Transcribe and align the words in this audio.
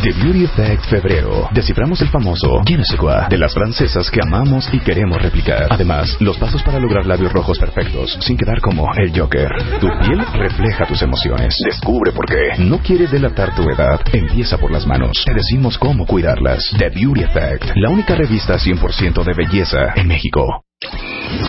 The 0.00 0.12
Beauty 0.22 0.44
Effect 0.44 0.84
Febrero. 0.86 1.48
Desciframos 1.52 2.00
el 2.02 2.08
famoso 2.08 2.62
Je 2.64 2.76
ne 2.76 2.84
sais 2.84 2.96
quoi 2.96 3.26
de 3.28 3.36
las 3.36 3.52
francesas 3.52 4.08
que 4.10 4.20
amamos 4.22 4.68
y 4.72 4.78
queremos 4.78 5.20
replicar. 5.20 5.66
Además, 5.70 6.16
los 6.20 6.38
pasos 6.38 6.62
para 6.62 6.78
lograr 6.78 7.04
labios 7.04 7.32
rojos 7.32 7.58
perfectos 7.58 8.16
sin 8.20 8.36
quedar 8.36 8.60
como 8.60 8.88
el 8.94 9.10
Joker. 9.18 9.48
Tu 9.80 9.88
piel 10.00 10.24
refleja 10.34 10.86
tus 10.86 11.02
emociones. 11.02 11.56
Descubre 11.64 12.12
por 12.12 12.26
qué. 12.26 12.62
No 12.62 12.78
quieres 12.78 13.10
delatar 13.10 13.56
tu 13.56 13.62
edad. 13.68 14.00
Empieza 14.12 14.56
por 14.56 14.70
las 14.70 14.86
manos. 14.86 15.24
Te 15.24 15.34
decimos 15.34 15.76
cómo 15.76 16.06
cuidarlas. 16.06 16.62
The 16.78 16.90
Beauty 16.90 17.22
Effect. 17.24 17.64
La 17.74 17.90
única 17.90 18.14
revista 18.14 18.56
100% 18.56 19.24
de 19.24 19.34
belleza 19.34 19.94
en 19.96 20.06
México. 20.06 20.62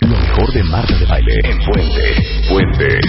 Lo 0.00 0.08
mejor 0.08 0.52
de 0.52 0.64
Marta 0.64 0.98
de 0.98 1.06
Baile 1.06 1.34
en 1.44 1.58
Puente. 1.64 2.14
Puente. 2.48 3.00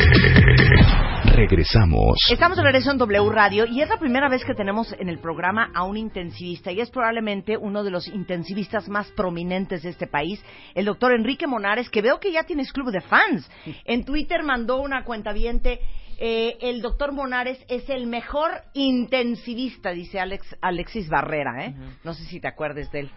Regresamos. 1.42 2.20
Estamos 2.30 2.56
de 2.56 2.62
regreso 2.62 2.92
en 2.92 3.00
W 3.00 3.30
Radio 3.32 3.66
y 3.66 3.82
es 3.82 3.90
la 3.90 3.98
primera 3.98 4.30
vez 4.30 4.46
que 4.46 4.54
tenemos 4.54 4.94
en 5.00 5.10
el 5.10 5.18
programa 5.18 5.72
a 5.74 5.86
un 5.86 5.98
intensivista 5.98 6.72
y 6.72 6.82
es 6.82 6.92
probablemente 6.92 7.58
uno 7.58 7.84
de 7.84 7.90
los 7.90 8.08
intensivistas 8.08 8.88
más 8.88 9.10
prominentes 9.14 9.82
de 9.82 9.90
este 9.90 10.06
país, 10.06 10.40
el 10.76 10.86
doctor 10.86 11.14
Enrique 11.14 11.48
Monares, 11.48 11.90
que 11.90 12.04
veo 12.04 12.20
que 12.20 12.32
ya 12.32 12.44
tienes 12.44 12.72
club 12.72 12.92
de 12.92 13.02
fans. 13.02 13.50
En 13.86 14.06
Twitter 14.06 14.44
mandó 14.44 14.82
una 14.82 15.04
cuenta 15.04 15.34
eh, 16.20 16.58
el 16.62 16.84
doctor 16.84 17.12
Monares 17.12 17.58
es 17.68 17.90
el 17.90 18.06
mejor 18.06 18.52
intensivista, 18.76 19.90
dice 19.90 20.20
Alex, 20.20 20.56
Alexis 20.62 21.10
Barrera, 21.10 21.66
¿eh? 21.66 21.74
No 22.04 22.14
sé 22.14 22.24
si 22.26 22.40
te 22.40 22.48
acuerdes 22.48 22.92
de 22.92 23.00
él. 23.00 23.12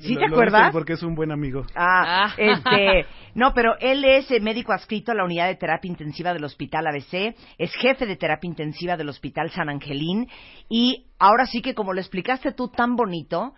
Sí, 0.00 0.16
te 0.16 0.24
acuerdas? 0.24 0.72
porque 0.72 0.94
es 0.94 1.02
un 1.02 1.14
buen 1.14 1.32
amigo. 1.32 1.64
Ah, 1.74 2.26
ah. 2.26 2.34
este, 2.36 3.06
no, 3.34 3.52
pero 3.54 3.76
él 3.80 4.04
es 4.04 4.30
médico 4.40 4.72
adscrito 4.72 5.12
a 5.12 5.14
la 5.14 5.24
unidad 5.24 5.46
de 5.46 5.56
terapia 5.56 5.88
intensiva 5.88 6.32
del 6.32 6.44
Hospital 6.44 6.86
ABC, 6.86 7.34
es 7.58 7.72
jefe 7.74 8.06
de 8.06 8.16
terapia 8.16 8.48
intensiva 8.48 8.96
del 8.96 9.08
Hospital 9.08 9.50
San 9.50 9.68
Angelín 9.68 10.28
y 10.68 11.06
ahora 11.18 11.46
sí 11.46 11.62
que 11.62 11.74
como 11.74 11.92
lo 11.92 12.00
explicaste 12.00 12.52
tú 12.52 12.68
tan 12.68 12.96
bonito, 12.96 13.54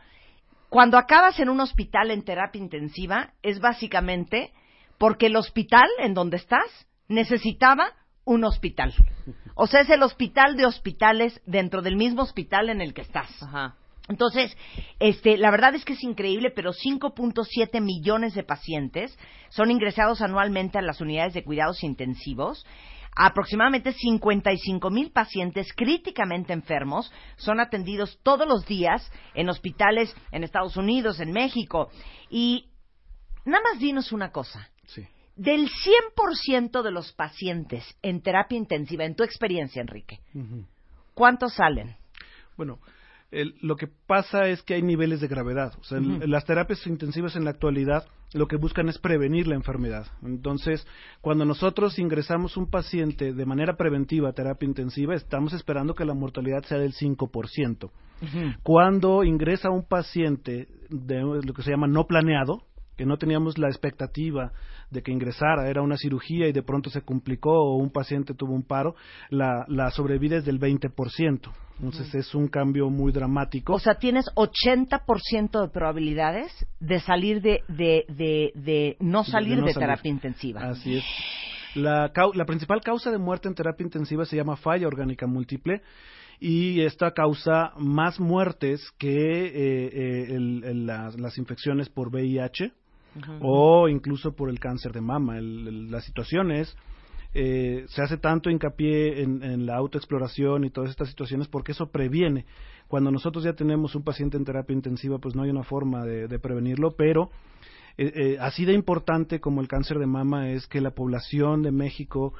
cuando 0.68 0.98
acabas 0.98 1.38
en 1.38 1.48
un 1.48 1.60
hospital 1.60 2.10
en 2.10 2.24
terapia 2.24 2.60
intensiva 2.60 3.30
es 3.42 3.60
básicamente 3.60 4.52
porque 4.98 5.26
el 5.26 5.36
hospital 5.36 5.88
en 5.98 6.14
donde 6.14 6.36
estás 6.36 6.86
necesitaba 7.08 7.92
un 8.24 8.44
hospital. 8.44 8.94
O 9.54 9.66
sea, 9.66 9.82
es 9.82 9.90
el 9.90 10.02
hospital 10.02 10.56
de 10.56 10.66
hospitales 10.66 11.40
dentro 11.46 11.82
del 11.82 11.96
mismo 11.96 12.22
hospital 12.22 12.70
en 12.70 12.80
el 12.80 12.94
que 12.94 13.02
estás. 13.02 13.30
Ajá. 13.42 13.76
Entonces, 14.08 14.55
este, 14.98 15.38
la 15.38 15.50
verdad 15.50 15.74
es 15.74 15.84
que 15.84 15.94
es 15.94 16.02
increíble, 16.02 16.50
pero 16.50 16.72
5.7 16.72 17.80
millones 17.80 18.34
de 18.34 18.42
pacientes 18.42 19.16
son 19.48 19.70
ingresados 19.70 20.20
anualmente 20.20 20.78
a 20.78 20.83
las 20.83 21.00
unidades 21.00 21.33
de 21.33 21.42
cuidados 21.42 21.83
intensivos. 21.83 22.66
Aproximadamente 23.16 23.92
55 23.92 24.91
mil 24.91 25.10
pacientes 25.10 25.72
críticamente 25.75 26.52
enfermos 26.52 27.10
son 27.36 27.60
atendidos 27.60 28.19
todos 28.22 28.47
los 28.47 28.66
días 28.66 29.10
en 29.34 29.48
hospitales 29.48 30.14
en 30.32 30.44
Estados 30.44 30.77
Unidos, 30.77 31.20
en 31.20 31.30
México. 31.32 31.91
Y 32.28 32.69
nada 33.44 33.62
más 33.62 33.80
dinos 33.80 34.12
una 34.12 34.32
cosa. 34.32 34.69
Sí. 34.86 35.06
Del 35.36 35.71
100% 35.71 36.82
de 36.82 36.91
los 36.91 37.12
pacientes 37.12 37.84
en 38.03 38.21
terapia 38.21 38.59
intensiva, 38.59 39.04
en 39.04 39.16
tu 39.16 39.25
experiencia, 39.25 39.81
Enrique, 39.81 40.21
¿cuántos 41.15 41.54
salen? 41.54 41.97
Bueno, 42.56 42.78
lo 43.61 43.77
que 43.77 43.89
pasa 43.89 44.49
es 44.49 44.62
que 44.62 44.75
hay 44.75 44.83
niveles 44.83 45.21
de 45.21 45.28
gravedad. 45.28 45.72
O 45.81 45.84
sea, 45.84 46.00
las 46.00 46.45
terapias 46.45 46.87
intensivas 46.87 47.37
en 47.37 47.45
la 47.45 47.50
actualidad 47.50 48.06
lo 48.33 48.49
que 48.49 48.56
buscan 48.56 48.89
es 48.89 48.99
prevenir 48.99 49.47
la 49.47 49.55
enfermedad. 49.55 50.06
Entonces, 50.22 50.87
cuando 51.21 51.45
nosotros 51.45 51.99
ingresamos 51.99 52.56
un 52.56 52.69
paciente 52.69 53.33
de 53.33 53.47
manera 53.47 53.77
preventiva 53.77 54.28
a 54.28 54.33
terapia 54.33 54.67
intensiva, 54.67 55.15
estamos 55.15 55.53
esperando 55.53 55.95
que 55.95 56.05
la 56.05 56.15
mortalidad 56.15 56.65
sea 56.65 56.78
del 56.78 56.93
5%. 56.93 57.91
Cuando 58.62 59.22
ingresa 59.22 59.71
un 59.71 59.87
paciente 59.87 60.69
de 60.89 61.21
lo 61.21 61.53
que 61.53 61.62
se 61.62 61.71
llama 61.71 61.87
no 61.87 62.06
planeado, 62.06 62.62
que 62.97 63.06
no 63.06 63.16
teníamos 63.16 63.59
la 63.59 63.69
expectativa 63.69 64.53
de 64.91 65.03
que 65.03 65.12
ingresara, 65.12 65.69
era 65.69 65.82
una 65.82 65.97
cirugía 65.97 66.49
y 66.49 66.53
de 66.53 66.62
pronto 66.62 66.91
se 66.91 67.03
complicó 67.03 67.53
o 67.53 67.77
un 67.77 67.91
paciente 67.91 68.34
tuvo 68.34 68.55
un 68.55 68.62
paro, 68.62 68.94
la, 69.31 69.65
la 69.69 69.91
sobrevida 69.91 70.37
es 70.37 70.44
del 70.44 70.60
20%. 70.60 71.50
Entonces 71.77 72.15
es 72.15 72.34
un 72.34 72.47
cambio 72.49 72.88
muy 72.88 73.12
dramático. 73.12 73.75
O 73.75 73.81
sea, 73.81 73.97
tienes 73.97 74.27
80% 74.37 75.60
de 75.60 75.69
probabilidades 75.69 76.53
de 76.78 77.00
salir 77.00 77.43
de, 77.43 77.62
de, 77.69 78.04
de, 78.54 78.97
no 79.00 79.25
salir 79.25 79.60
de, 79.62 79.75
terapia 79.75 80.10
intensiva. 80.10 80.60
Así 80.62 80.99
es. 80.99 81.04
La, 81.75 82.12
la 82.34 82.44
principal 82.44 82.81
causa 82.81 83.10
de 83.10 83.19
muerte 83.19 83.49
en 83.49 83.56
terapia 83.56 83.84
intensiva 83.84 84.25
se 84.25 84.37
llama 84.37 84.56
falla 84.56 84.87
orgánica 84.87 85.27
múltiple 85.27 85.83
y 86.38 86.83
esta 86.83 87.12
causa 87.12 87.72
más 87.77 88.21
muertes 88.21 88.81
que 88.99 89.47
eh, 89.47 90.37
eh, 90.37 90.75
las 90.75 91.38
infecciones 91.38 91.88
por 91.88 92.09
VIH 92.09 92.72
o 93.41 93.88
incluso 93.88 94.34
por 94.34 94.48
el 94.48 94.58
cáncer 94.58 94.92
de 94.92 95.00
mama. 95.00 95.41
la 95.41 96.00
situación 96.00 96.50
es, 96.50 96.76
eh, 97.32 97.84
se 97.88 98.02
hace 98.02 98.16
tanto 98.16 98.50
hincapié 98.50 99.22
en, 99.22 99.66
la 99.66 99.76
autoexploración 99.76 100.64
y 100.64 100.70
todas 100.70 100.91
estas 100.91 101.08
situaciones 101.08 101.48
porque 101.48 101.72
eso 101.72 101.91
previene. 101.91 102.47
Cuando 102.88 103.10
nosotros 103.10 103.44
ya 103.44 103.54
tenemos 103.54 103.94
un 103.94 104.04
paciente 104.04 104.36
en 104.36 104.44
terapia 104.44 104.74
intensiva, 104.74 105.19
pues 105.19 105.34
no 105.34 105.42
hay 105.42 105.50
una 105.50 105.64
forma 105.64 106.04
de, 106.04 106.38
prevenirlo, 106.38 106.94
pero 106.97 107.30
eh, 107.97 108.12
eh, 108.14 108.36
así 108.41 108.64
de 108.64 108.72
importante 108.72 109.41
como 109.41 109.60
el 109.60 109.69
cáncer 109.69 109.98
de 109.98 110.06
mama 110.06 110.50
es 110.50 110.66
que 110.66 110.80
la 110.80 110.92
población 110.92 111.62
de 111.62 111.72
México 111.72 112.34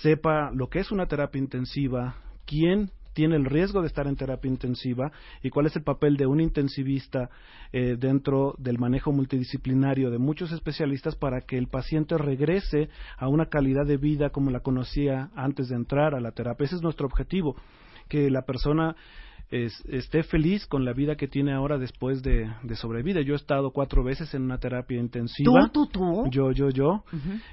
sepa 0.00 0.50
lo 0.52 0.68
que 0.68 0.78
es 0.78 0.92
una 0.92 1.06
terapia 1.06 1.40
intensiva, 1.40 2.16
quién 2.46 2.90
tiene 3.12 3.36
el 3.36 3.44
riesgo 3.44 3.80
de 3.80 3.86
estar 3.86 4.06
en 4.06 4.16
terapia 4.16 4.50
intensiva 4.50 5.12
y 5.42 5.50
cuál 5.50 5.66
es 5.66 5.76
el 5.76 5.82
papel 5.82 6.16
de 6.16 6.26
un 6.26 6.40
intensivista 6.40 7.30
eh, 7.72 7.96
dentro 7.98 8.54
del 8.58 8.78
manejo 8.78 9.12
multidisciplinario 9.12 10.10
de 10.10 10.18
muchos 10.18 10.52
especialistas 10.52 11.16
para 11.16 11.40
que 11.40 11.58
el 11.58 11.68
paciente 11.68 12.18
regrese 12.18 12.88
a 13.16 13.28
una 13.28 13.46
calidad 13.46 13.86
de 13.86 13.96
vida 13.96 14.30
como 14.30 14.50
la 14.50 14.60
conocía 14.60 15.30
antes 15.34 15.68
de 15.68 15.76
entrar 15.76 16.14
a 16.14 16.20
la 16.20 16.32
terapia. 16.32 16.64
Ese 16.64 16.76
es 16.76 16.82
nuestro 16.82 17.06
objetivo, 17.06 17.56
que 18.08 18.30
la 18.30 18.42
persona 18.42 18.96
esté 19.52 20.22
feliz 20.22 20.66
con 20.66 20.84
la 20.84 20.94
vida 20.94 21.16
que 21.16 21.28
tiene 21.28 21.52
ahora 21.52 21.76
después 21.76 22.22
de, 22.22 22.50
de, 22.62 22.74
sobrevida. 22.74 23.20
Yo 23.20 23.34
he 23.34 23.36
estado 23.36 23.70
cuatro 23.70 24.02
veces 24.02 24.32
en 24.34 24.42
una 24.42 24.58
terapia 24.58 24.98
intensiva. 24.98 25.68
¿Tú, 25.70 25.86
tú, 25.86 25.86
tú? 25.86 26.30
Yo, 26.30 26.52
yo, 26.52 26.70
yo. 26.70 27.04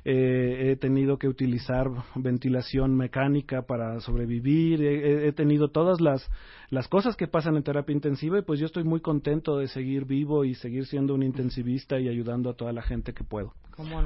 Eh, 0.06 0.72
he 0.72 0.76
tenido 0.78 1.18
que 1.18 1.28
utilizar 1.28 1.88
ventilación 2.16 2.96
mecánica 2.96 3.64
para 3.64 4.00
sobrevivir. 4.00 4.82
He, 4.82 5.32
tenido 5.34 5.70
todas 5.70 6.00
las, 6.00 6.30
las 6.70 6.88
cosas 6.88 7.16
que 7.18 7.28
pasan 7.28 7.58
en 7.58 7.64
terapia 7.64 7.94
intensiva 7.94 8.40
y 8.40 8.44
pues 8.44 8.60
yo 8.60 8.66
estoy 8.66 8.86
muy 8.86 9.02
contento 9.02 9.58
de 9.58 9.68
seguir 9.68 10.06
vivo 10.06 10.46
y 10.46 10.56
seguir 10.56 10.86
siendo 10.86 11.14
un 11.14 11.24
intensivista 11.24 12.00
y 12.00 12.08
ayudando 12.08 12.50
a 12.50 12.54
toda 12.54 12.72
la 12.72 12.82
gente 12.82 13.14
que 13.14 13.24
puedo. 13.26 13.54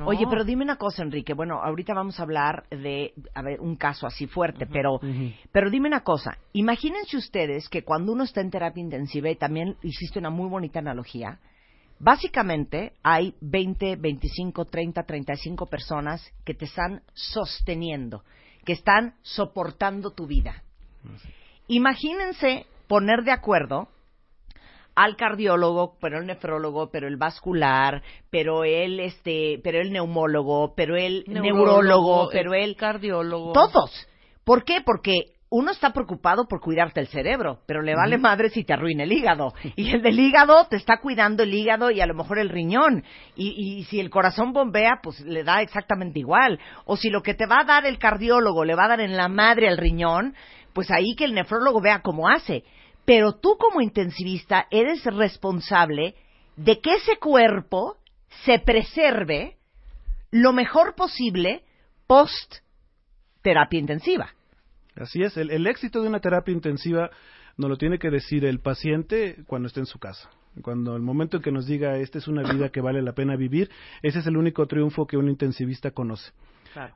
Oye, 0.06 0.26
pero 0.30 0.44
dime 0.44 0.64
una 0.64 0.76
cosa, 0.76 1.02
Enrique. 1.02 1.34
Bueno, 1.34 1.60
ahorita 1.62 1.94
vamos 1.96 2.20
a 2.20 2.24
hablar 2.24 2.66
de 2.70 3.14
a 3.34 3.42
ver, 3.42 3.60
un 3.60 3.76
caso 3.76 4.06
así 4.06 4.28
fuerte, 4.28 4.68
pero, 4.68 5.00
pero 5.52 5.72
dime 5.72 5.88
una 5.88 6.02
cosa. 6.02 6.38
Imagínense 6.54 7.18
ustedes 7.18 7.70
que 7.70 7.83
cuando 7.84 8.12
uno 8.12 8.24
está 8.24 8.42
en 8.42 8.52
terapia 8.52 8.82
intensiva, 8.82 9.30
y 9.30 9.36
también 9.36 9.78
hiciste 9.82 10.20
una 10.20 10.30
muy 10.30 10.50
bonita 10.50 10.80
analogía, 10.80 11.40
básicamente 12.00 12.94
hay 13.04 13.36
20, 13.42 13.96
25, 13.96 14.66
30, 14.66 15.04
35 15.04 15.66
personas 15.68 16.34
que 16.44 16.54
te 16.54 16.66
están 16.66 17.02
sosteniendo, 17.14 18.24
que 18.66 18.74
están 18.74 19.16
soportando 19.22 20.12
tu 20.12 20.28
vida. 20.28 20.64
Imagínense 21.68 22.66
poner 22.88 23.24
de 23.24 23.32
acuerdo 23.32 23.88
al 24.96 25.16
cardiólogo, 25.16 25.98
pero 26.00 26.20
el 26.20 26.28
nefrólogo, 26.28 26.90
pero 26.92 27.08
el 27.08 27.18
vascular, 27.18 28.04
pero 28.30 28.64
el 28.64 29.00
este, 29.00 29.60
pero 29.64 29.82
el 29.82 29.92
neumólogo, 29.92 30.76
pero 30.76 30.96
el 30.96 31.24
neurólogo, 31.28 32.30
pero 32.32 32.54
el 32.54 32.76
cardiólogo. 32.76 33.54
Todos. 33.54 34.08
¿Por 34.44 34.64
qué? 34.64 34.82
Porque 34.86 35.34
uno 35.56 35.72
está 35.72 35.92
preocupado 35.92 36.48
por 36.48 36.62
cuidarte 36.62 37.00
el 37.00 37.08
cerebro, 37.08 37.60
pero 37.68 37.84
le 37.84 37.96
vale 37.96 38.18
madre 38.18 38.50
si 38.50 38.64
te 38.64 38.74
arruina 38.74 39.04
el 39.04 39.12
hígado. 39.12 39.54
Y 39.76 39.92
el 39.92 40.02
del 40.02 40.20
hígado 40.20 40.66
te 40.68 40.78
está 40.78 40.98
cuidando 41.00 41.44
el 41.44 41.54
hígado 41.54 41.92
y 41.92 42.02
a 42.02 42.08
lo 42.08 42.16
mejor 42.16 42.40
el 42.40 42.50
riñón. 42.50 43.04
Y, 43.36 43.50
y, 43.50 43.84
si 43.84 44.00
el 44.00 44.10
corazón 44.10 44.52
bombea, 44.52 45.00
pues 45.04 45.20
le 45.20 45.44
da 45.44 45.62
exactamente 45.62 46.20
igual. 46.20 46.60
O 46.86 46.98
si 46.98 47.10
lo 47.10 47.22
que 47.22 47.36
te 47.36 47.46
va 47.46 47.60
a 47.60 47.66
dar 47.66 47.86
el 47.86 48.00
cardiólogo 48.00 48.66
le 48.66 48.74
va 48.74 48.86
a 48.86 48.90
dar 48.90 49.02
en 49.02 49.16
la 49.16 49.28
madre 49.28 49.68
al 49.68 49.78
riñón, 49.78 50.36
pues 50.74 50.90
ahí 50.90 51.16
que 51.16 51.26
el 51.26 51.36
nefrólogo 51.36 51.82
vea 51.82 52.02
cómo 52.02 52.28
hace 52.30 52.64
pero 53.06 53.34
tú 53.34 53.58
como 53.58 53.82
intensivista 53.82 54.68
eres 54.72 55.04
responsable 55.04 56.16
de 56.56 56.80
que 56.80 56.94
ese 56.94 57.18
cuerpo 57.18 57.98
se 58.46 58.60
preserve 58.60 59.58
lo 60.32 60.54
mejor 60.54 60.96
posible 60.96 61.64
post 62.08 62.56
terapia 63.42 63.80
intensiva. 63.80 64.34
Así 64.96 65.24
es, 65.24 65.38
el, 65.38 65.50
el 65.52 65.68
éxito 65.68 66.02
de 66.02 66.08
una 66.08 66.20
terapia 66.20 66.54
intensiva 66.54 67.10
nos 67.58 67.70
lo 67.70 67.78
tiene 67.78 68.00
que 68.00 68.10
decir 68.10 68.46
el 68.46 68.60
paciente 68.60 69.44
cuando 69.48 69.68
esté 69.68 69.80
en 69.80 69.86
su 69.86 70.00
casa. 70.00 70.30
Cuando 70.62 70.96
el 70.96 71.02
momento 71.02 71.38
en 71.38 71.44
que 71.44 71.52
nos 71.52 71.66
diga 71.66 71.98
esta 71.98 72.20
es 72.20 72.28
una 72.28 72.44
vida 72.44 72.70
que 72.70 72.82
vale 72.82 73.02
la 73.02 73.14
pena 73.14 73.36
vivir, 73.36 73.72
ese 74.04 74.20
es 74.20 74.28
el 74.28 74.38
único 74.38 74.68
triunfo 74.68 75.08
que 75.08 75.18
un 75.18 75.30
intensivista 75.30 75.92
conoce. 75.92 76.32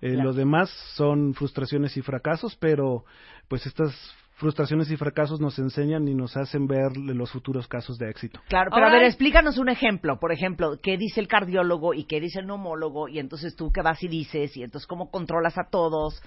Eh, 0.01 0.13
los 0.13 0.35
demás 0.35 0.69
son 0.95 1.33
frustraciones 1.33 1.97
y 1.97 2.01
fracasos, 2.01 2.55
pero 2.55 3.05
pues 3.47 3.65
estas 3.65 3.93
frustraciones 4.37 4.89
y 4.91 4.97
fracasos 4.97 5.41
nos 5.41 5.57
enseñan 5.57 6.07
y 6.07 6.13
nos 6.13 6.37
hacen 6.37 6.67
ver 6.67 6.95
los 6.95 7.31
futuros 7.31 7.67
casos 7.67 7.97
de 7.97 8.09
éxito. 8.09 8.39
Claro, 8.47 8.69
pero 8.71 8.85
a 8.85 8.91
ver, 8.91 9.03
explícanos 9.03 9.57
un 9.57 9.67
ejemplo. 9.67 10.19
Por 10.19 10.31
ejemplo, 10.31 10.79
¿qué 10.81 10.95
dice 10.95 11.19
el 11.19 11.27
cardiólogo 11.27 11.95
y 11.95 12.03
qué 12.03 12.21
dice 12.21 12.39
el 12.39 12.47
neumólogo? 12.47 13.07
Y 13.07 13.17
entonces 13.17 13.55
tú 13.55 13.71
qué 13.71 13.81
vas 13.81 14.01
y 14.03 14.07
dices, 14.07 14.55
y 14.55 14.61
entonces 14.61 14.85
cómo 14.85 15.09
controlas 15.09 15.57
a 15.57 15.69
todos. 15.71 16.21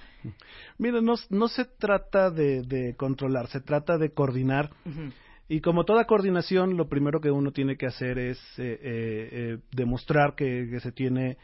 Mira, 0.77 0.99
no, 1.01 1.13
no 1.29 1.47
se 1.47 1.63
trata 1.63 2.29
de, 2.29 2.95
controlar, 2.97 3.47
se 3.47 3.61
trata 3.61 3.97
de 3.97 4.13
coordinar. 4.13 4.71
Y 5.47 5.61
como 5.61 5.85
toda 5.85 6.05
coordinación, 6.05 6.75
lo 6.75 6.89
primero 6.89 7.21
que 7.21 7.31
uno 7.31 7.51
tiene 7.51 7.77
que 7.77 7.85
hacer 7.85 8.19
es 8.19 8.37
eh, 8.57 8.79
eh, 8.81 9.29
eh 9.31 9.57
demostrar 9.71 10.35
que, 10.35 10.67
que, 10.69 10.79
se 10.81 10.91
tiene 10.91 11.37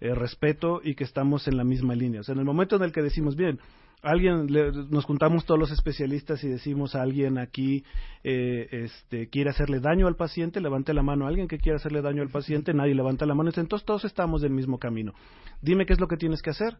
eh, 0.00 0.14
respeto 0.14 0.80
y 0.82 0.94
que 0.94 1.04
estamos 1.04 1.46
en 1.46 1.56
la 1.56 1.64
misma 1.64 1.94
línea. 1.94 2.20
O 2.20 2.24
sea, 2.24 2.32
en 2.32 2.40
el 2.40 2.44
momento 2.44 2.76
en 2.76 2.82
el 2.82 2.92
que 2.92 3.02
decimos, 3.02 3.36
bien, 3.36 3.60
alguien 4.02 4.46
nos 4.90 5.04
juntamos 5.04 5.44
todos 5.44 5.58
los 5.58 5.70
especialistas 5.70 6.42
y 6.44 6.48
decimos 6.48 6.94
a 6.94 7.02
alguien 7.02 7.38
aquí 7.38 7.84
eh, 8.22 8.68
este, 8.70 9.28
quiere 9.28 9.50
hacerle 9.50 9.80
daño 9.80 10.06
al 10.06 10.16
paciente, 10.16 10.60
levante 10.60 10.94
la 10.94 11.02
mano. 11.02 11.26
Alguien 11.26 11.48
que 11.48 11.58
quiera 11.58 11.76
hacerle 11.76 12.02
daño 12.02 12.22
al 12.22 12.30
paciente, 12.30 12.74
nadie 12.74 12.94
levanta 12.94 13.26
la 13.26 13.34
mano. 13.34 13.50
Entonces 13.54 13.84
todos 13.84 14.04
estamos 14.04 14.42
del 14.42 14.52
mismo 14.52 14.78
camino. 14.78 15.12
Dime 15.60 15.86
qué 15.86 15.92
es 15.92 16.00
lo 16.00 16.08
que 16.08 16.16
tienes 16.16 16.42
que 16.42 16.50
hacer. 16.50 16.78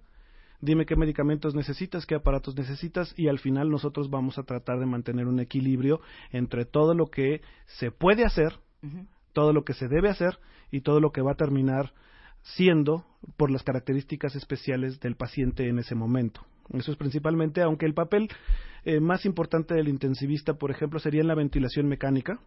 Dime 0.61 0.87
qué 0.87 0.97
medicamentos 0.97 1.55
necesitas, 1.55 2.05
qué 2.05 2.17
aparatos 2.17 2.57
necesitas 2.57 3.15
y 3.17 3.29
al 3.29 3.39
final 3.39 3.71
nosotros 3.71 4.11
vamos 4.11 4.39
a 4.39 4.43
tratar 4.43 4.81
de 4.81 4.87
mantener 4.87 5.29
un 5.29 5.39
equilibrio 5.39 6.01
entre 6.33 6.65
todo 6.65 6.95
lo 6.95 7.07
que 7.07 7.43
se 7.67 7.93
puede 7.93 8.25
hacer, 8.25 8.55
todo 9.33 9.53
lo 9.53 9.63
que 9.63 9.73
se 9.73 9.87
debe 9.87 10.09
hacer 10.09 10.41
y 10.73 10.81
todo 10.81 10.99
lo 10.99 11.13
que 11.13 11.23
va 11.23 11.33
a 11.33 11.37
terminar 11.37 11.93
siendo 12.43 13.05
por 13.37 13.53
las 13.53 13.63
características 13.63 14.35
especiales 14.35 14.99
del 14.99 15.15
paciente 15.15 15.69
en 15.69 15.79
ese 15.79 15.95
momento. 15.95 16.41
Eso 16.73 16.93
es 16.93 16.99
principalmente, 16.99 17.63
aunque 17.63 17.87
el 17.87 17.95
papel 17.95 18.29
eh, 18.85 19.01
más 19.01 19.25
importante 19.25 19.75
del 19.75 19.89
intensivista, 19.89 20.55
por 20.55 20.71
ejemplo, 20.71 20.99
sería 20.99 21.21
en 21.21 21.29
la 21.29 21.35
ventilación 21.35 21.87
mecánica, 21.89 22.41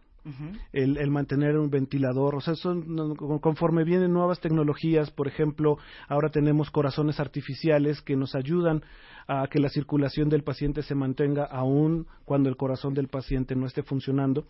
el, 0.72 1.10
mantener 1.10 1.58
un 1.58 1.68
ventilador. 1.68 2.36
O 2.36 2.40
sea, 2.40 2.54
son, 2.54 3.16
conforme 3.16 3.84
vienen 3.84 4.12
nuevas 4.12 4.40
tecnologías, 4.40 5.10
por 5.10 5.26
ejemplo, 5.26 5.78
ahora 6.08 6.30
tenemos 6.30 6.70
corazones 6.70 7.18
artificiales 7.18 8.00
que 8.02 8.16
nos 8.16 8.34
ayudan 8.34 8.82
a 9.26 9.46
que 9.48 9.58
la 9.58 9.68
circulación 9.68 10.28
del 10.28 10.44
paciente 10.44 10.82
se 10.82 10.94
mantenga 10.94 11.44
aún 11.44 12.06
cuando 12.24 12.48
el 12.48 12.56
corazón 12.56 12.94
del 12.94 13.08
paciente 13.08 13.56
no 13.56 13.66
esté 13.66 13.82
funcionando 13.82 14.46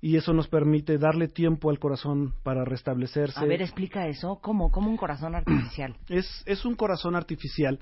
y 0.00 0.16
eso 0.16 0.32
nos 0.32 0.48
permite 0.48 0.98
darle 0.98 1.28
tiempo 1.28 1.70
al 1.70 1.78
corazón 1.78 2.34
para 2.42 2.64
restablecerse. 2.64 3.40
A 3.40 3.44
ver, 3.44 3.62
explica 3.62 4.06
eso. 4.08 4.38
¿Cómo? 4.42 4.70
¿Cómo 4.70 4.90
un 4.90 4.96
corazón 4.96 5.34
artificial? 5.34 5.96
Es, 6.08 6.42
es 6.46 6.64
un 6.64 6.74
corazón 6.74 7.16
artificial 7.16 7.80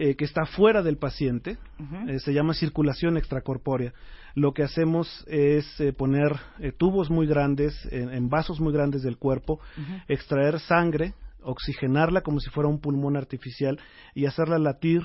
eh, 0.00 0.14
que 0.14 0.24
está 0.24 0.46
fuera 0.46 0.80
del 0.80 0.96
paciente, 0.96 1.58
eh, 2.06 2.20
se 2.20 2.32
llama 2.32 2.54
circulación 2.54 3.16
extracorpórea. 3.16 3.92
Lo 4.36 4.54
que 4.54 4.62
hacemos 4.62 5.24
es 5.26 5.66
eh, 5.80 5.92
poner 5.92 6.36
tubos 6.76 7.10
muy 7.10 7.26
grandes, 7.26 7.74
en, 7.90 8.28
vasos 8.28 8.60
muy 8.60 8.72
grandes 8.72 9.02
del 9.02 9.16
cuerpo, 9.16 9.58
extraer 10.06 10.60
sangre, 10.60 11.14
oxigenarla 11.42 12.20
como 12.20 12.38
si 12.38 12.48
fuera 12.48 12.68
un 12.68 12.80
pulmón 12.80 13.16
artificial 13.16 13.80
y 14.14 14.26
hacerla 14.26 14.60
latir 14.60 15.02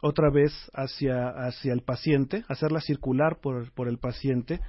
otra 0.00 0.30
vez 0.30 0.52
hacia, 0.72 1.28
hacia 1.28 1.72
el 1.72 1.82
paciente, 1.82 2.44
hacerla 2.46 2.80
circular 2.80 3.40
por, 3.40 3.72
por 3.72 3.88
el 3.88 3.98
paciente, 3.98 4.60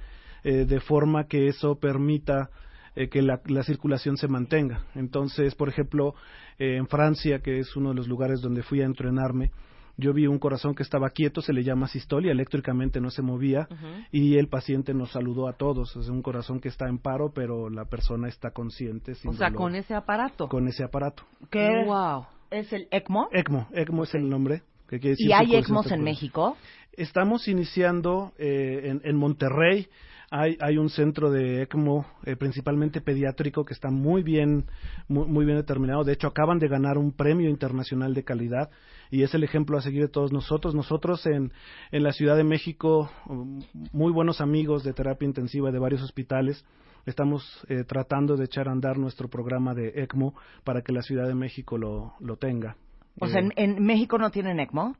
de 0.42 0.80
forma 0.80 1.28
que 1.28 1.46
eso 1.46 1.78
permita 1.78 2.50
eh, 2.96 3.08
que 3.08 3.22
la, 3.22 3.40
circulación 3.64 4.16
se 4.16 4.28
mantenga. 4.28 4.84
Entonces, 4.94 5.54
por 5.54 5.68
ejemplo, 5.68 6.14
eh, 6.58 6.76
en 6.76 6.86
Francia, 6.86 7.40
que 7.40 7.58
es 7.58 7.76
uno 7.76 7.90
de 7.90 7.96
los 7.96 8.08
lugares 8.08 8.40
donde 8.40 8.62
fui 8.62 8.80
a 8.82 8.84
entrenarme, 8.84 9.50
yo 9.96 10.12
vi 10.12 10.26
un 10.26 10.38
corazón 10.38 10.74
que 10.74 10.82
estaba 10.82 11.10
quieto, 11.10 11.40
se 11.40 11.52
le 11.52 11.62
llama 11.62 11.86
sistolia, 11.86 12.32
eléctricamente 12.32 13.00
no 13.00 13.10
se 13.10 13.22
movía 13.22 13.68
y 14.10 14.36
el 14.38 14.48
paciente 14.48 14.92
nos 14.92 15.12
saludó 15.12 15.46
a 15.46 15.52
todos. 15.52 15.94
Es 15.94 16.08
un 16.08 16.20
corazón 16.20 16.60
que 16.60 16.68
está 16.68 16.88
en 16.88 16.98
paro, 16.98 17.32
pero 17.32 17.70
la 17.70 17.84
persona 17.84 18.28
está 18.28 18.50
consciente. 18.50 19.12
o 19.24 19.32
sea, 19.34 19.52
con 19.52 19.76
ese 19.76 19.94
aparato. 19.94 20.48
Con 20.48 20.66
ese 20.66 20.82
aparato. 20.82 21.22
¿Qué? 21.50 21.84
Wow. 21.86 22.26
¿Es 22.50 22.72
el 22.72 22.88
ECMO? 22.90 23.28
ECMO, 23.32 23.68
ECMO 23.72 24.02
es 24.04 24.14
el 24.14 24.28
nombre. 24.28 24.62
Que 24.88 24.98
quiere 24.98 25.10
decir 25.10 25.28
¿Y 25.28 25.32
hay 25.32 25.56
ECMOs 25.56 25.90
en 25.92 26.02
México? 26.02 26.56
Estamos 26.92 27.48
iniciando 27.48 28.32
eh, 28.38 28.82
en, 28.84 29.00
en 29.04 29.16
Monterrey 29.16 29.88
hay, 30.34 30.58
hay 30.60 30.78
un 30.78 30.90
centro 30.90 31.30
de 31.30 31.62
ECMO, 31.62 32.06
eh, 32.24 32.34
principalmente 32.34 33.00
pediátrico, 33.00 33.64
que 33.64 33.72
está 33.72 33.90
muy 33.90 34.24
bien, 34.24 34.64
muy, 35.06 35.44
bien 35.44 35.56
determinado. 35.56 36.02
De 36.02 36.12
hecho, 36.12 36.26
acaban 36.26 36.58
de 36.58 36.66
ganar 36.66 36.98
un 36.98 37.12
premio 37.12 37.48
internacional 37.48 38.14
de 38.14 38.24
calidad 38.24 38.68
y 39.12 39.22
es 39.22 39.32
el 39.34 39.44
ejemplo 39.44 39.78
a 39.78 39.80
seguir 39.80 40.02
de 40.02 40.08
todos 40.08 40.32
nosotros. 40.32 40.74
Nosotros 40.74 41.24
en, 41.26 41.52
en 41.92 42.02
la 42.02 42.12
Ciudad 42.12 42.36
de 42.36 42.42
México, 42.42 43.12
um, 43.28 43.62
muy 43.92 44.10
buenos 44.10 44.40
amigos 44.40 44.82
de 44.82 44.92
terapia 44.92 45.24
intensiva 45.24 45.70
de 45.70 45.78
varios 45.78 46.02
hospitales, 46.02 46.64
estamos 47.06 47.64
eh, 47.68 47.84
tratando 47.84 48.36
de 48.36 48.46
echar 48.46 48.68
a 48.68 48.72
andar 48.72 48.98
nuestro 48.98 49.28
programa 49.28 49.72
de 49.72 49.92
ECMO 50.02 50.34
para 50.64 50.82
que 50.82 50.92
la 50.92 51.02
Ciudad 51.02 51.28
de 51.28 51.36
México 51.36 51.78
lo, 51.78 52.14
lo 52.18 52.38
tenga. 52.38 52.76
O 53.20 53.28
sea, 53.28 53.38
¿en, 53.38 53.52
eh, 53.52 53.54
¿en 53.56 53.84
México 53.84 54.18
no 54.18 54.32
tienen 54.32 54.58
ECMO? 54.58 54.96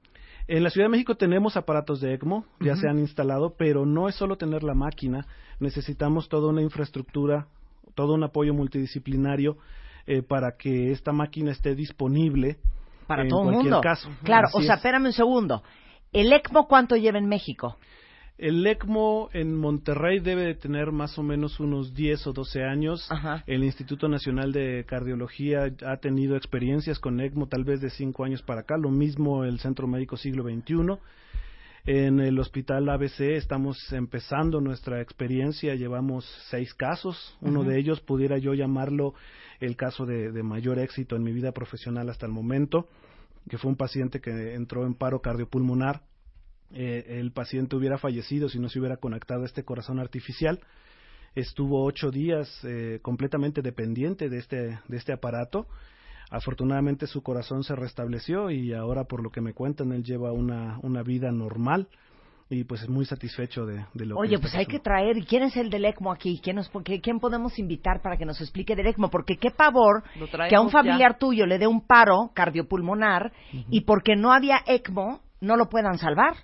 En 0.46 0.62
la 0.62 0.70
Ciudad 0.70 0.86
de 0.86 0.90
México 0.90 1.16
tenemos 1.16 1.56
aparatos 1.56 2.00
de 2.00 2.12
ECMO, 2.12 2.44
ya 2.60 2.76
se 2.76 2.88
han 2.88 2.98
instalado, 2.98 3.54
pero 3.56 3.86
no 3.86 4.08
es 4.08 4.14
solo 4.14 4.36
tener 4.36 4.62
la 4.62 4.74
máquina, 4.74 5.26
necesitamos 5.58 6.28
toda 6.28 6.50
una 6.50 6.60
infraestructura, 6.60 7.46
todo 7.94 8.14
un 8.14 8.24
apoyo 8.24 8.52
multidisciplinario 8.52 9.56
eh, 10.06 10.22
para 10.22 10.56
que 10.58 10.92
esta 10.92 11.12
máquina 11.12 11.50
esté 11.50 11.74
disponible 11.74 12.58
para 13.06 13.26
todo 13.26 13.50
el 13.50 13.56
mundo. 13.56 13.80
caso. 13.80 14.10
Claro, 14.22 14.48
o 14.52 14.60
sea, 14.60 14.74
espérame 14.74 15.06
un 15.06 15.12
segundo. 15.12 15.62
¿El 16.12 16.30
ECMO 16.32 16.68
cuánto 16.68 16.96
lleva 16.96 17.18
en 17.18 17.26
México? 17.26 17.78
El 18.36 18.66
ECMO 18.66 19.28
en 19.32 19.54
Monterrey 19.54 20.18
debe 20.18 20.42
de 20.42 20.54
tener 20.56 20.90
más 20.90 21.16
o 21.18 21.22
menos 21.22 21.60
unos 21.60 21.94
10 21.94 22.26
o 22.26 22.32
12 22.32 22.64
años. 22.64 23.08
El 23.46 23.62
Instituto 23.62 24.08
Nacional 24.08 24.50
de 24.50 24.84
Cardiología 24.88 25.72
ha 25.86 25.96
tenido 25.98 26.36
experiencias 26.36 26.98
con 26.98 27.20
ECMO 27.20 27.46
tal 27.46 27.62
vez 27.62 27.80
de 27.80 27.90
5 27.90 28.24
años 28.24 28.42
para 28.42 28.62
acá. 28.62 28.76
Lo 28.76 28.90
mismo 28.90 29.44
el 29.44 29.60
Centro 29.60 29.86
Médico 29.86 30.16
Siglo 30.16 30.42
XXI. 30.42 30.98
En 31.86 32.18
el 32.18 32.36
Hospital 32.40 32.88
ABC 32.88 33.20
estamos 33.36 33.92
empezando 33.92 34.60
nuestra 34.60 35.00
experiencia. 35.00 35.76
Llevamos 35.76 36.24
seis 36.50 36.74
casos. 36.74 37.38
Uno 37.40 37.62
de 37.62 37.78
ellos 37.78 38.00
pudiera 38.00 38.38
yo 38.38 38.52
llamarlo 38.54 39.14
el 39.60 39.76
caso 39.76 40.06
de, 40.06 40.32
de 40.32 40.42
mayor 40.42 40.80
éxito 40.80 41.14
en 41.14 41.22
mi 41.22 41.32
vida 41.32 41.52
profesional 41.52 42.08
hasta 42.08 42.26
el 42.26 42.32
momento, 42.32 42.88
que 43.48 43.58
fue 43.58 43.70
un 43.70 43.76
paciente 43.76 44.20
que 44.20 44.54
entró 44.54 44.86
en 44.86 44.94
paro 44.94 45.20
cardiopulmonar 45.20 46.02
eh, 46.72 47.18
el 47.20 47.32
paciente 47.32 47.76
hubiera 47.76 47.98
fallecido 47.98 48.48
si 48.48 48.58
no 48.58 48.68
se 48.68 48.78
hubiera 48.78 48.96
conectado 48.96 49.42
a 49.42 49.46
este 49.46 49.64
corazón 49.64 49.98
artificial. 49.98 50.60
Estuvo 51.34 51.84
ocho 51.84 52.10
días 52.10 52.48
eh, 52.64 53.00
completamente 53.02 53.62
dependiente 53.62 54.28
de 54.28 54.38
este, 54.38 54.78
de 54.88 54.96
este 54.96 55.12
aparato. 55.12 55.66
Afortunadamente 56.30 57.06
su 57.06 57.22
corazón 57.22 57.64
se 57.64 57.74
restableció 57.74 58.50
y 58.50 58.72
ahora, 58.72 59.04
por 59.04 59.22
lo 59.22 59.30
que 59.30 59.40
me 59.40 59.52
cuentan, 59.52 59.92
él 59.92 60.04
lleva 60.04 60.32
una, 60.32 60.78
una 60.82 61.02
vida 61.02 61.30
normal 61.30 61.88
y 62.50 62.64
pues 62.64 62.82
es 62.82 62.88
muy 62.88 63.04
satisfecho 63.04 63.64
de, 63.64 63.84
de 63.94 64.06
lo 64.06 64.16
Oye, 64.16 64.38
pues 64.38 64.54
hay 64.54 64.66
que 64.66 64.78
traer, 64.78 65.24
¿quién 65.26 65.42
es 65.42 65.56
el 65.56 65.70
del 65.70 65.84
ECMO 65.84 66.12
aquí? 66.12 66.40
¿Quién, 66.42 66.56
nos, 66.56 66.70
¿Quién 67.02 67.18
podemos 67.18 67.58
invitar 67.58 68.02
para 68.02 68.16
que 68.16 68.24
nos 68.24 68.40
explique 68.40 68.76
del 68.76 68.86
ECMO? 68.86 69.10
Porque 69.10 69.36
qué 69.36 69.50
pavor 69.50 70.04
que 70.48 70.56
a 70.56 70.60
un 70.60 70.70
familiar 70.70 71.18
tuyo 71.18 71.46
le 71.46 71.58
dé 71.58 71.66
un 71.66 71.86
paro 71.86 72.30
cardiopulmonar 72.34 73.32
y 73.70 73.82
porque 73.82 74.14
no 74.16 74.32
había 74.32 74.60
ECMO, 74.66 75.20
no 75.40 75.56
lo 75.56 75.68
puedan 75.68 75.98
salvar. 75.98 76.34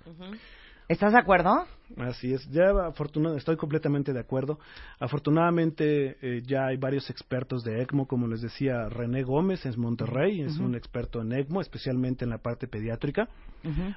¿Estás 0.91 1.13
de 1.13 1.19
acuerdo? 1.19 1.65
Así 1.97 2.33
es, 2.33 2.45
ya 2.49 2.69
afortunadamente 2.85 3.39
estoy 3.39 3.55
completamente 3.55 4.11
de 4.11 4.19
acuerdo. 4.19 4.59
Afortunadamente 4.99 6.17
eh, 6.21 6.41
ya 6.45 6.65
hay 6.65 6.75
varios 6.75 7.09
expertos 7.09 7.63
de 7.63 7.81
ECMO, 7.81 8.07
como 8.07 8.27
les 8.27 8.41
decía 8.41 8.89
René 8.89 9.23
Gómez 9.23 9.65
en 9.65 9.79
Monterrey, 9.79 10.41
es 10.41 10.57
un 10.57 10.75
experto 10.75 11.21
en 11.21 11.31
ECMO, 11.31 11.61
especialmente 11.61 12.25
en 12.25 12.29
la 12.29 12.39
parte 12.39 12.67
pediátrica. 12.67 13.29